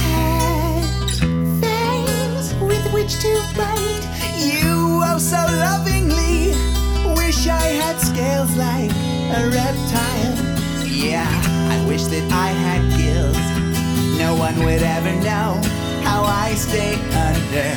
[0.05, 1.09] had
[1.59, 4.05] things with which to bite.
[4.37, 6.55] You oh so lovingly
[7.19, 8.89] wish I had scales like
[9.35, 10.87] a reptile.
[10.87, 11.27] Yeah,
[11.75, 13.43] I wish that I had gills.
[14.17, 15.59] No one would ever know
[16.07, 16.93] how I stay
[17.27, 17.75] under.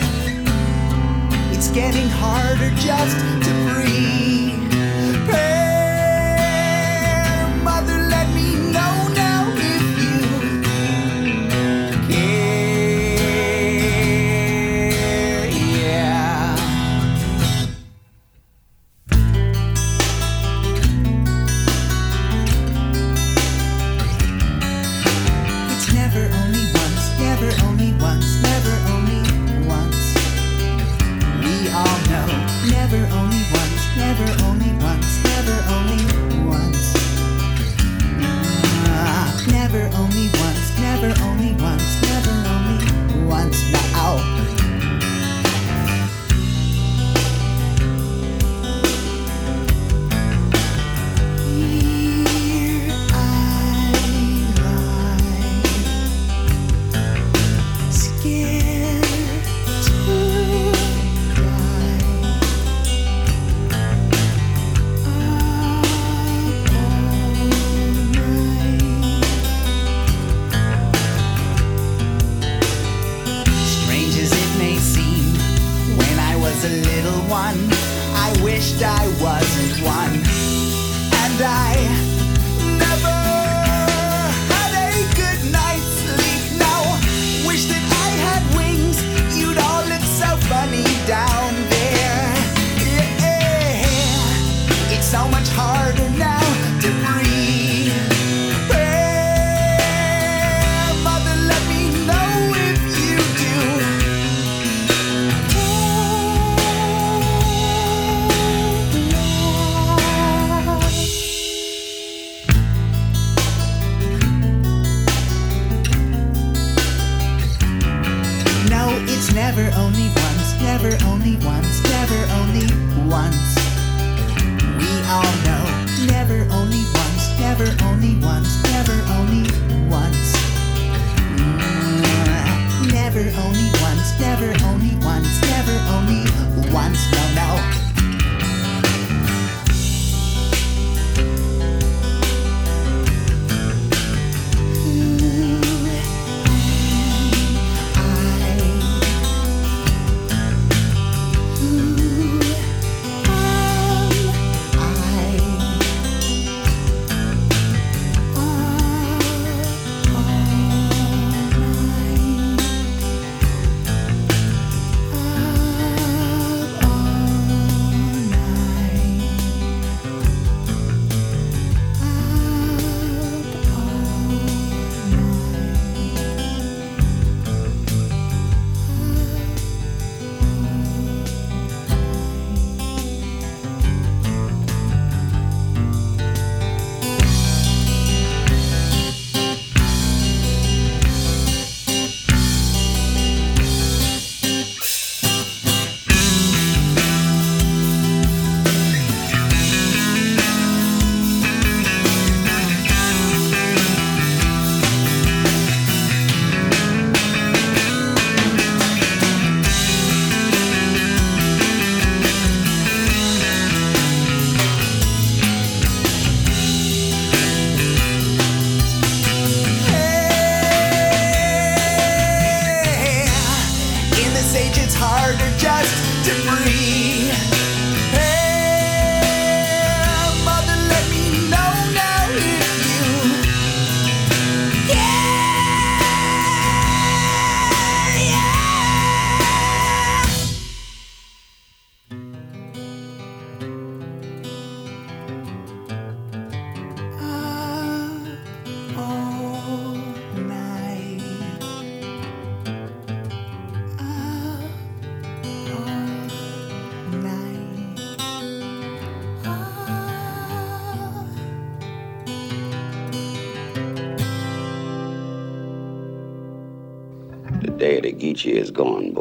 [1.52, 3.51] It's getting harder just to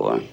[0.09, 0.30] is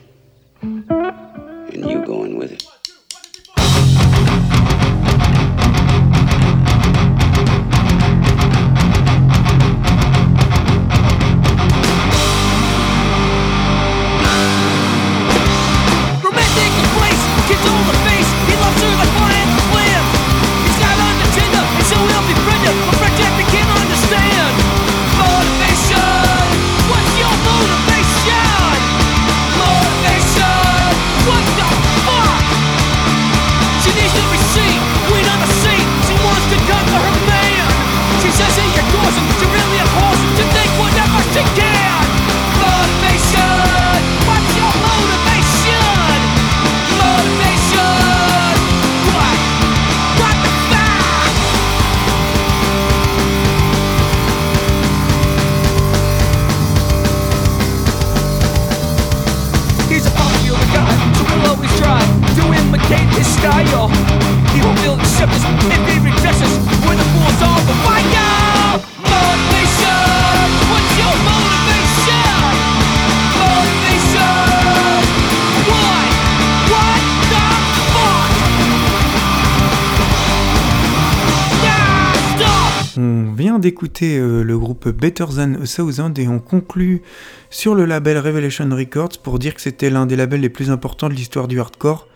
[83.68, 87.02] d'écouter euh, le groupe Better Than a Thousand et on conclut
[87.50, 91.10] sur le label Revelation Records pour dire que c'était l'un des labels les plus importants
[91.10, 92.08] de l'histoire du hardcore.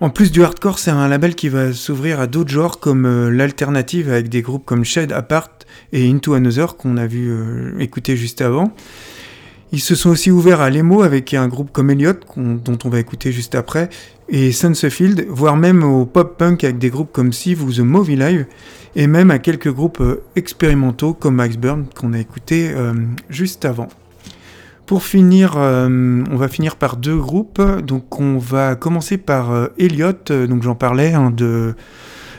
[0.00, 3.28] En plus du hardcore, c'est un label qui va s'ouvrir à d'autres genres comme euh,
[3.28, 5.50] l'alternative avec des groupes comme Shed Apart
[5.92, 8.74] et Into Another qu'on a vu euh, écouter juste avant.
[9.74, 12.88] Ils se sont aussi ouverts à l'emo avec un groupe comme Elliott, qu'on- dont on
[12.88, 13.88] va écouter juste après,
[14.28, 18.46] et Sunsefield, voire même au pop-punk avec des groupes comme Sieve ou The Movie Live,
[18.94, 22.94] et même à quelques groupes euh, expérimentaux comme Max Burn qu'on a écouté euh,
[23.30, 23.88] juste avant.
[24.86, 27.60] Pour finir, euh, on va finir par deux groupes.
[27.84, 31.74] Donc on va commencer par Elliott, euh, donc j'en parlais, de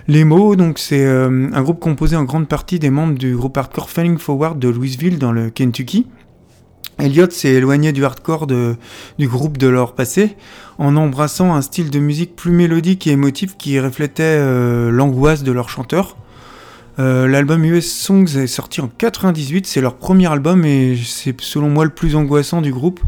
[0.07, 0.55] l'emo.
[0.55, 4.57] Donc c'est un groupe composé en grande partie des membres du groupe hardcore Falling Forward
[4.57, 6.07] de Louisville dans le Kentucky.
[6.99, 10.37] Elliott s'est éloigné du hardcore du groupe de leur passé
[10.77, 15.51] en embrassant un style de musique plus mélodique et émotif qui reflétait euh, l'angoisse de
[15.51, 16.17] leur chanteur.
[16.97, 21.67] Euh, L'album US Songs est sorti en 98, c'est leur premier album et c'est selon
[21.67, 23.01] moi le plus angoissant du groupe.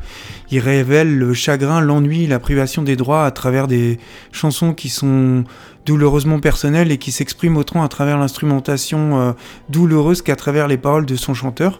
[0.52, 3.98] Il révèle le chagrin, l'ennui, la privation des droits à travers des
[4.34, 5.46] chansons qui sont
[5.86, 9.32] douloureusement personnelles et qui s'expriment autant à travers l'instrumentation euh,
[9.70, 11.80] douloureuse qu'à travers les paroles de son chanteur.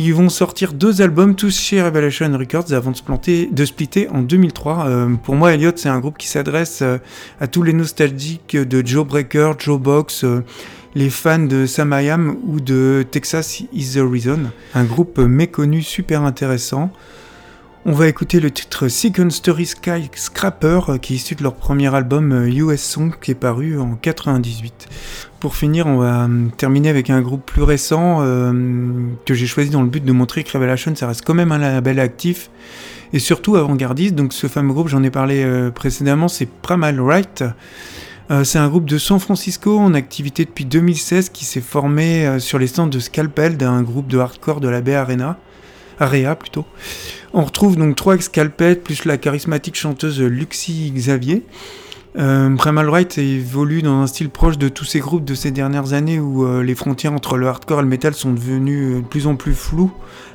[0.00, 4.86] Ils vont sortir deux albums, tous chez Revelation Records, avant de se splitter en 2003.
[4.86, 6.98] Euh, pour moi, Elliott, c'est un groupe qui s'adresse euh,
[7.40, 10.44] à tous les nostalgiques de Joe Breaker, Joe Box, euh,
[10.94, 14.38] les fans de Sam I Am ou de Texas Is the Reason.
[14.76, 16.92] Un groupe méconnu, super intéressant.
[17.84, 21.92] On va écouter le titre Second Story Sky Scrapper, qui est issu de leur premier
[21.92, 24.86] album US Song, qui est paru en 98.
[25.40, 28.52] Pour finir, on va euh, terminer avec un groupe plus récent euh,
[29.24, 31.58] que j'ai choisi dans le but de montrer que Revelation, ça reste quand même un
[31.58, 32.50] label actif
[33.12, 34.16] et surtout avant-gardiste.
[34.16, 37.44] Donc ce fameux groupe, j'en ai parlé euh, précédemment, c'est Primal Right.
[38.44, 42.66] C'est un groupe de San Francisco en activité depuis 2016 qui s'est formé sur les
[42.66, 45.38] stands de Scalpel d'un groupe de hardcore de la Bay Arena.
[45.98, 46.66] Area plutôt.
[47.32, 51.42] On retrouve donc trois ex-Scalpel plus la charismatique chanteuse Luxie Xavier.
[52.18, 55.92] Euh, Primal Right évolue dans un style proche de tous ces groupes de ces dernières
[55.92, 59.06] années où euh, les frontières entre le hardcore et le metal sont devenues euh, de
[59.06, 59.92] plus en plus floues,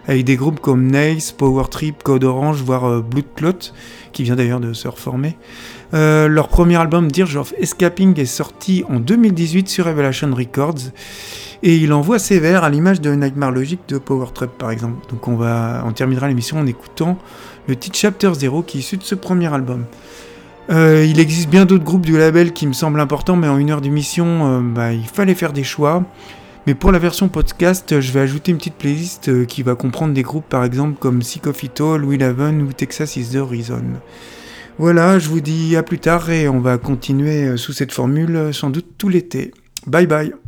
[0.08, 3.74] avec des groupes comme Nails, Power Trip, Code Orange, voire euh, Blood Clot,
[4.14, 5.38] qui vient d'ailleurs de se reformer.
[5.94, 10.92] Euh, leur premier album Dirge of Escaping est sorti en 2018 sur Revelation Records
[11.64, 15.06] et il envoie sévère à l'image de Nightmare Logic de Power Trip par exemple.
[15.10, 17.20] Donc on va on terminera l'émission en écoutant
[17.68, 19.86] le titre Chapter Zero qui est issu de ce premier album.
[20.70, 23.70] Euh, il existe bien d'autres groupes du label qui me semblent importants, mais en une
[23.72, 26.03] heure d'émission, euh, bah, il fallait faire des choix.
[26.66, 30.14] Mais pour la version podcast, je vais ajouter une petite playlist euh, qui va comprendre
[30.14, 33.84] des groupes par exemple comme Sick of It All, Will ou Texas Is the Reason.
[34.78, 38.70] Voilà, je vous dis à plus tard et on va continuer sous cette formule sans
[38.70, 39.51] doute tout l'été.
[39.86, 40.43] Bye bye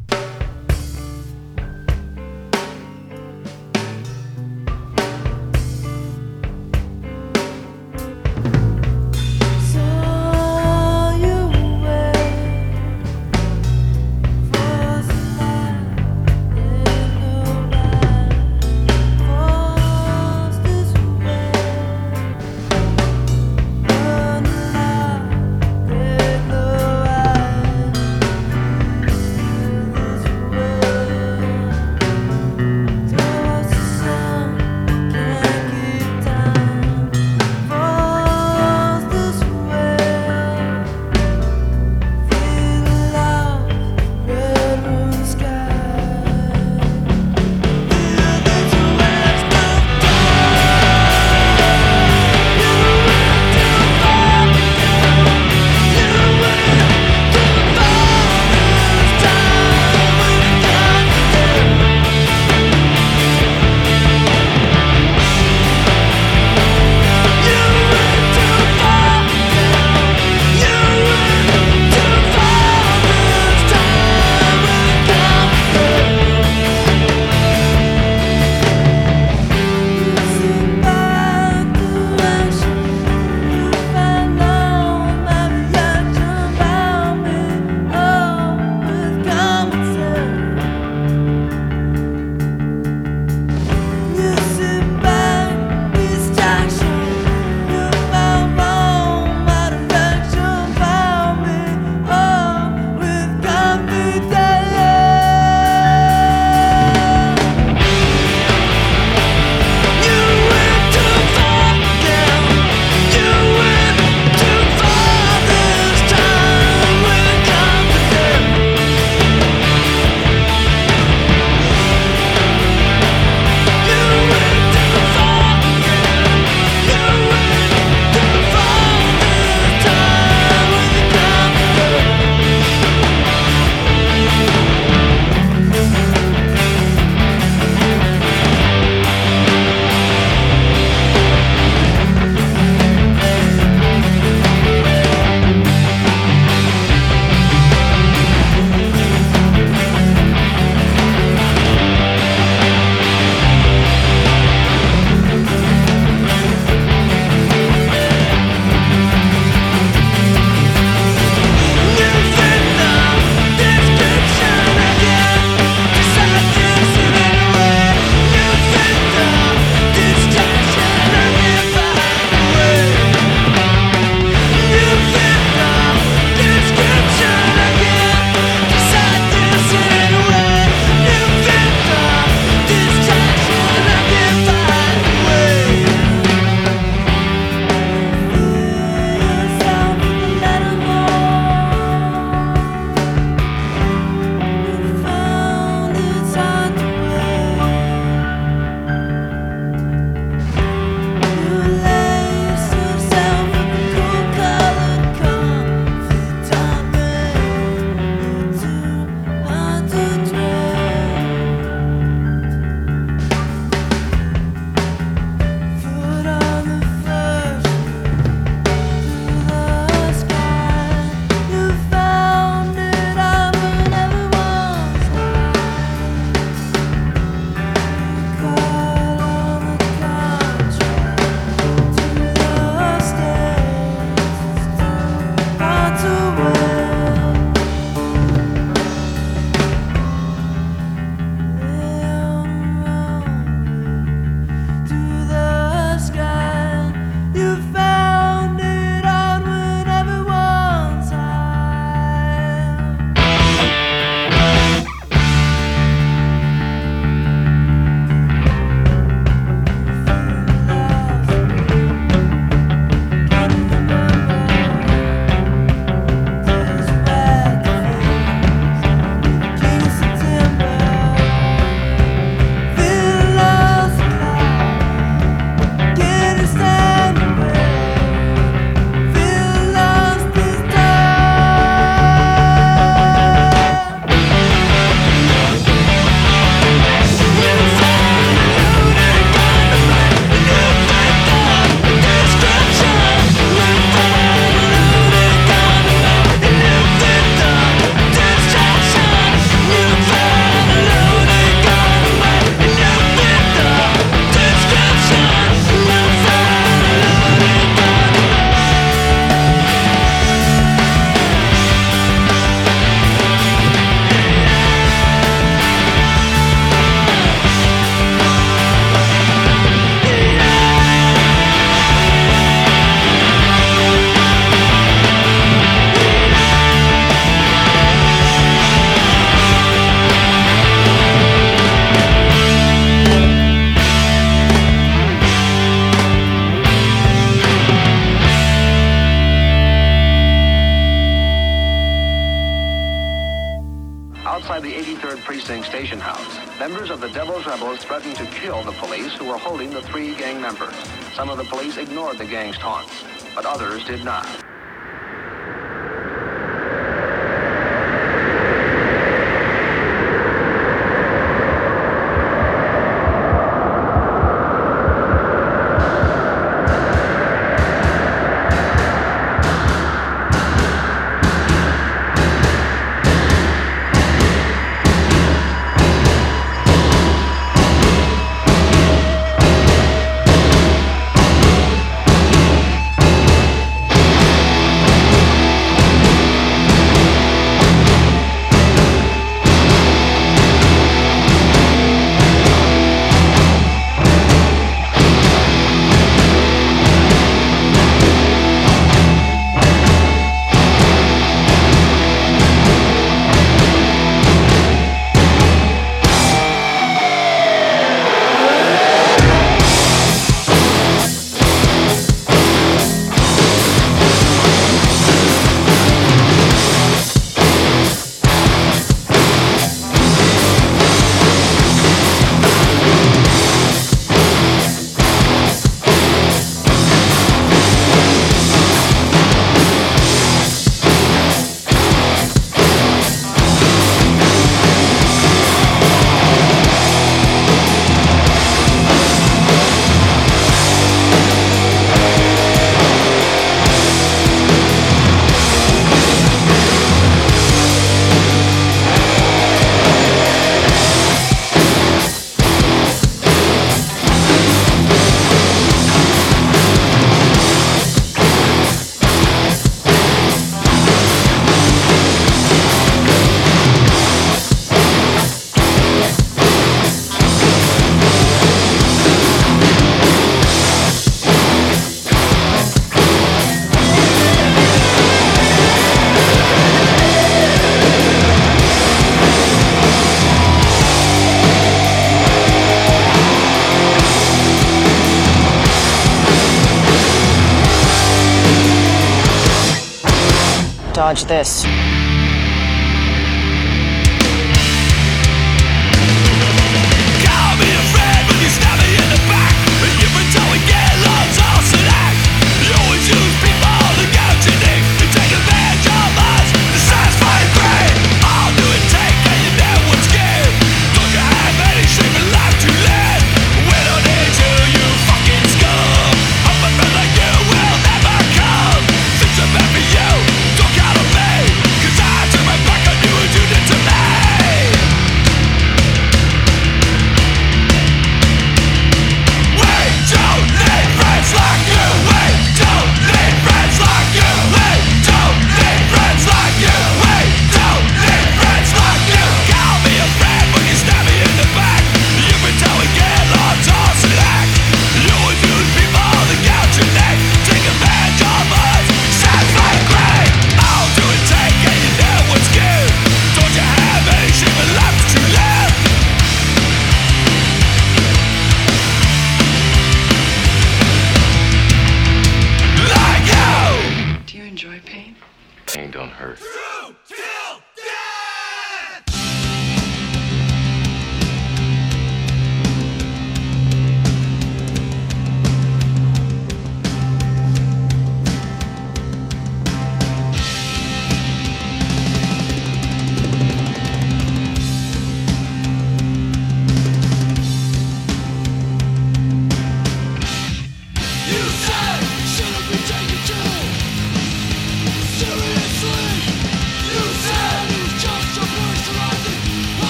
[491.16, 491.85] watch this.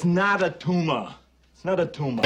[0.00, 1.14] It's not a tumor.
[1.52, 2.22] It's not a tumor.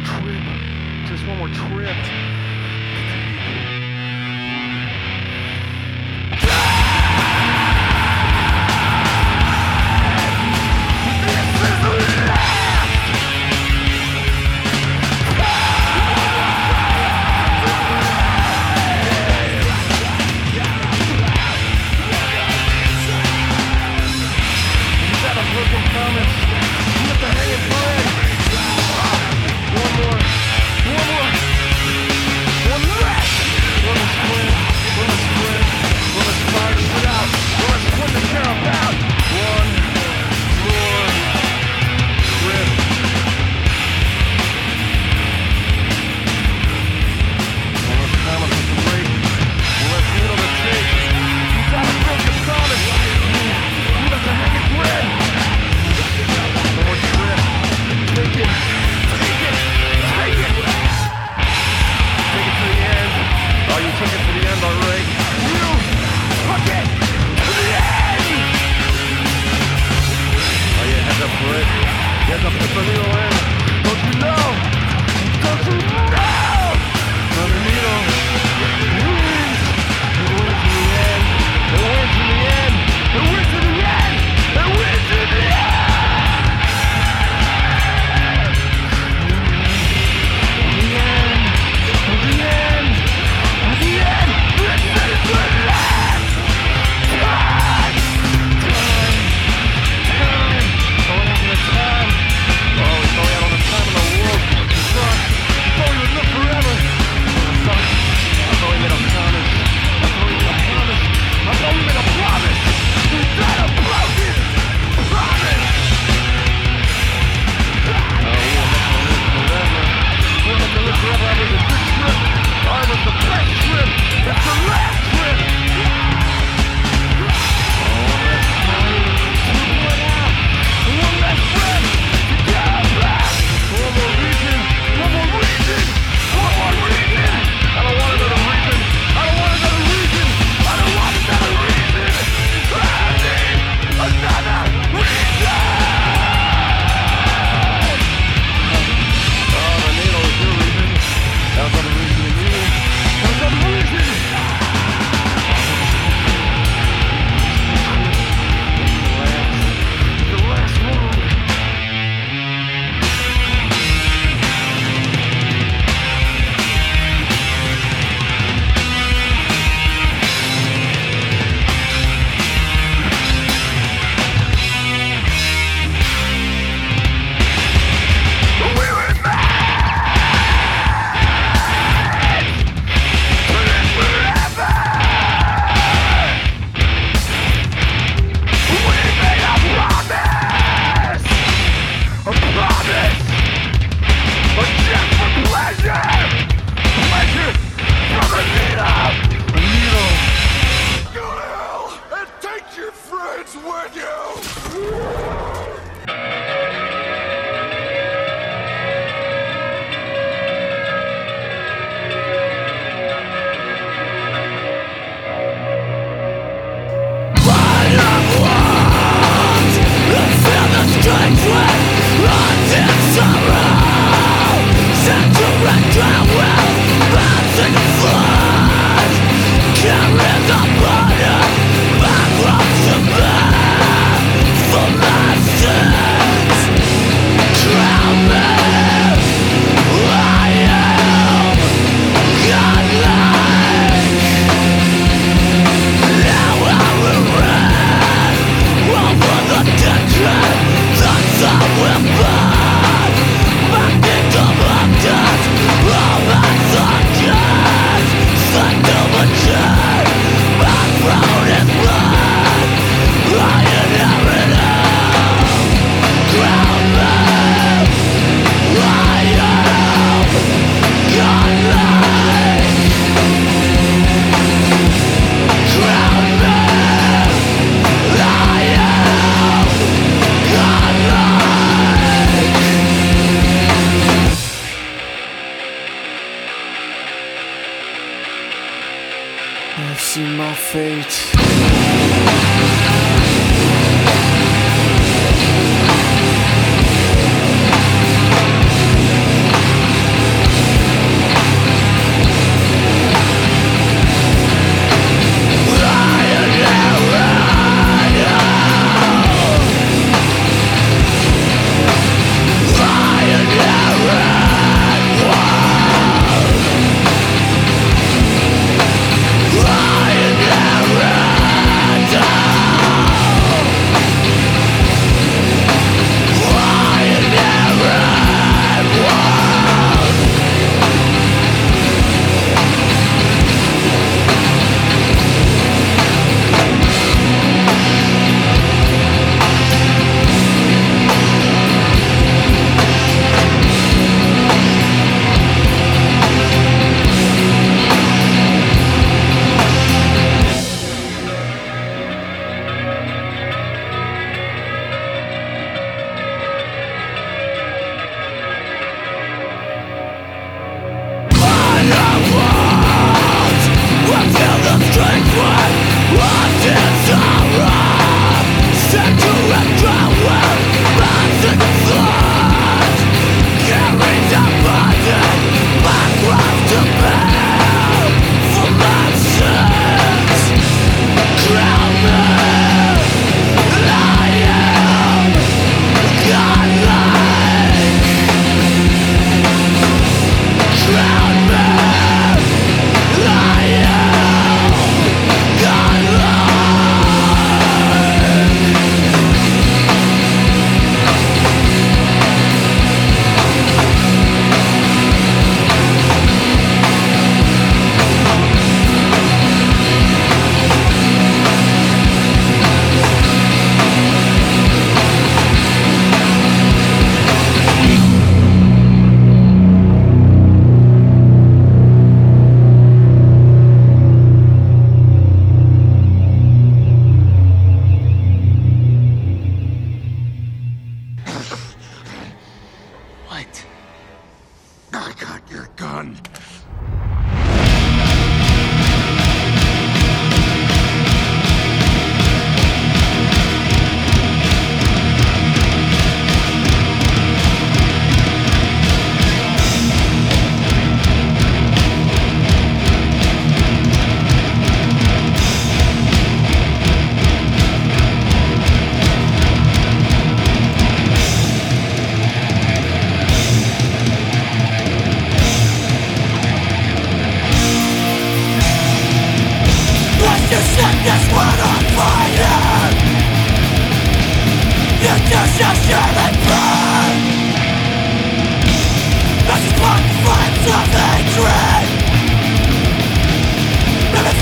[0.00, 1.08] More trip.
[1.08, 2.39] Just one more trip.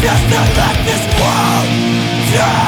[0.09, 1.69] just to let this world
[2.33, 2.68] die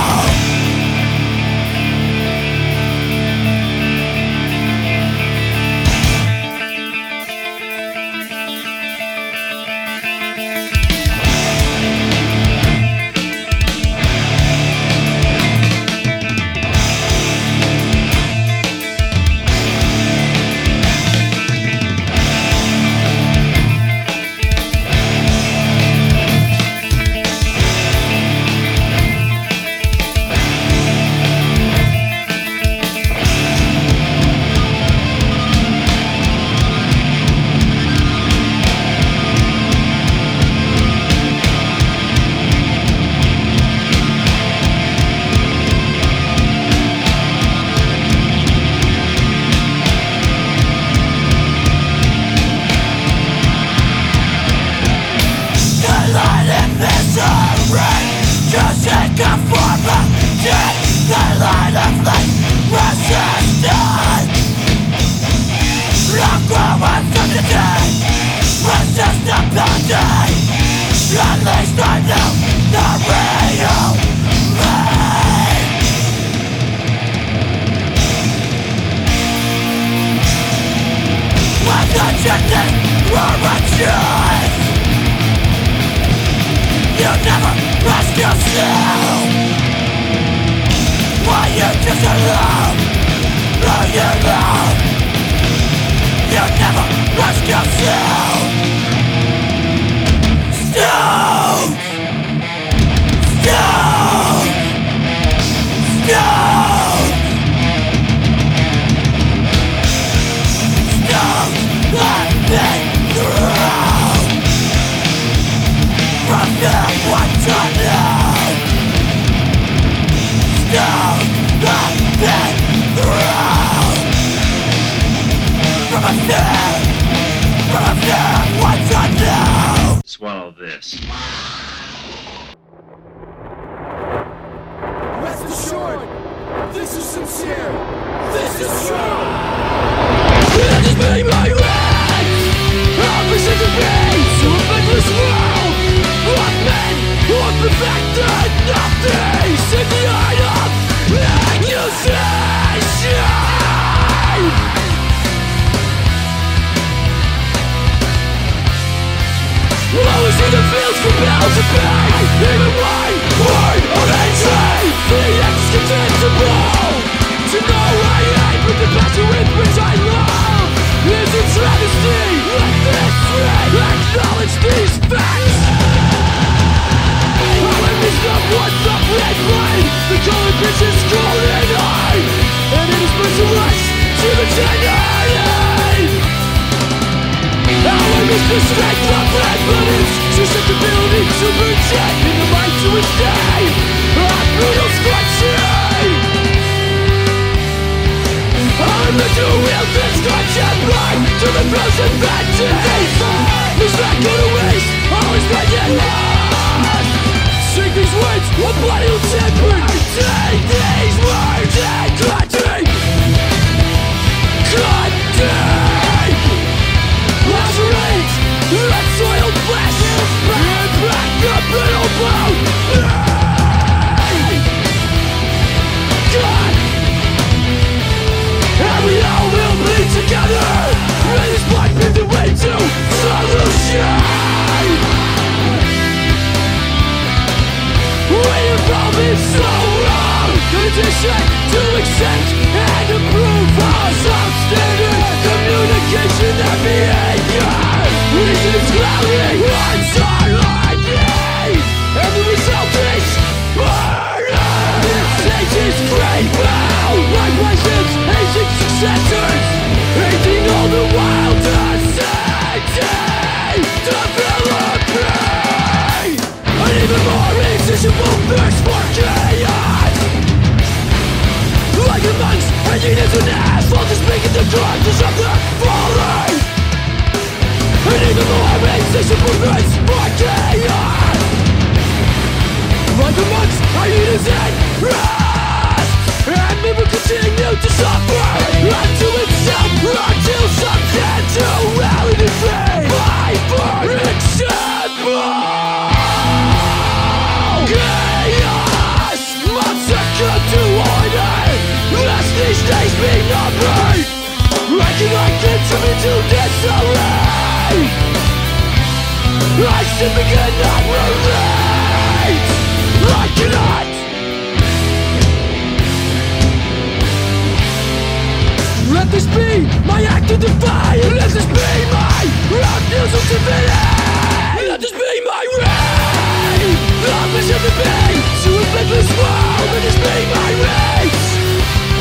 [319.55, 322.41] be my act to defy And let this be my
[322.71, 328.31] refusal to civility And let this be my rage Love is in the bay
[328.63, 331.41] To a faithless world Let this be my rage.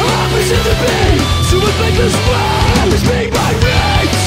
[0.01, 1.13] Love is in the bay
[1.51, 4.21] To a faithless world Let this be my rage.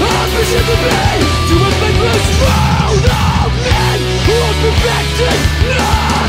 [0.00, 1.18] Love is in the bay
[1.48, 3.04] To a faithless world
[3.44, 6.21] Of men who are perfected now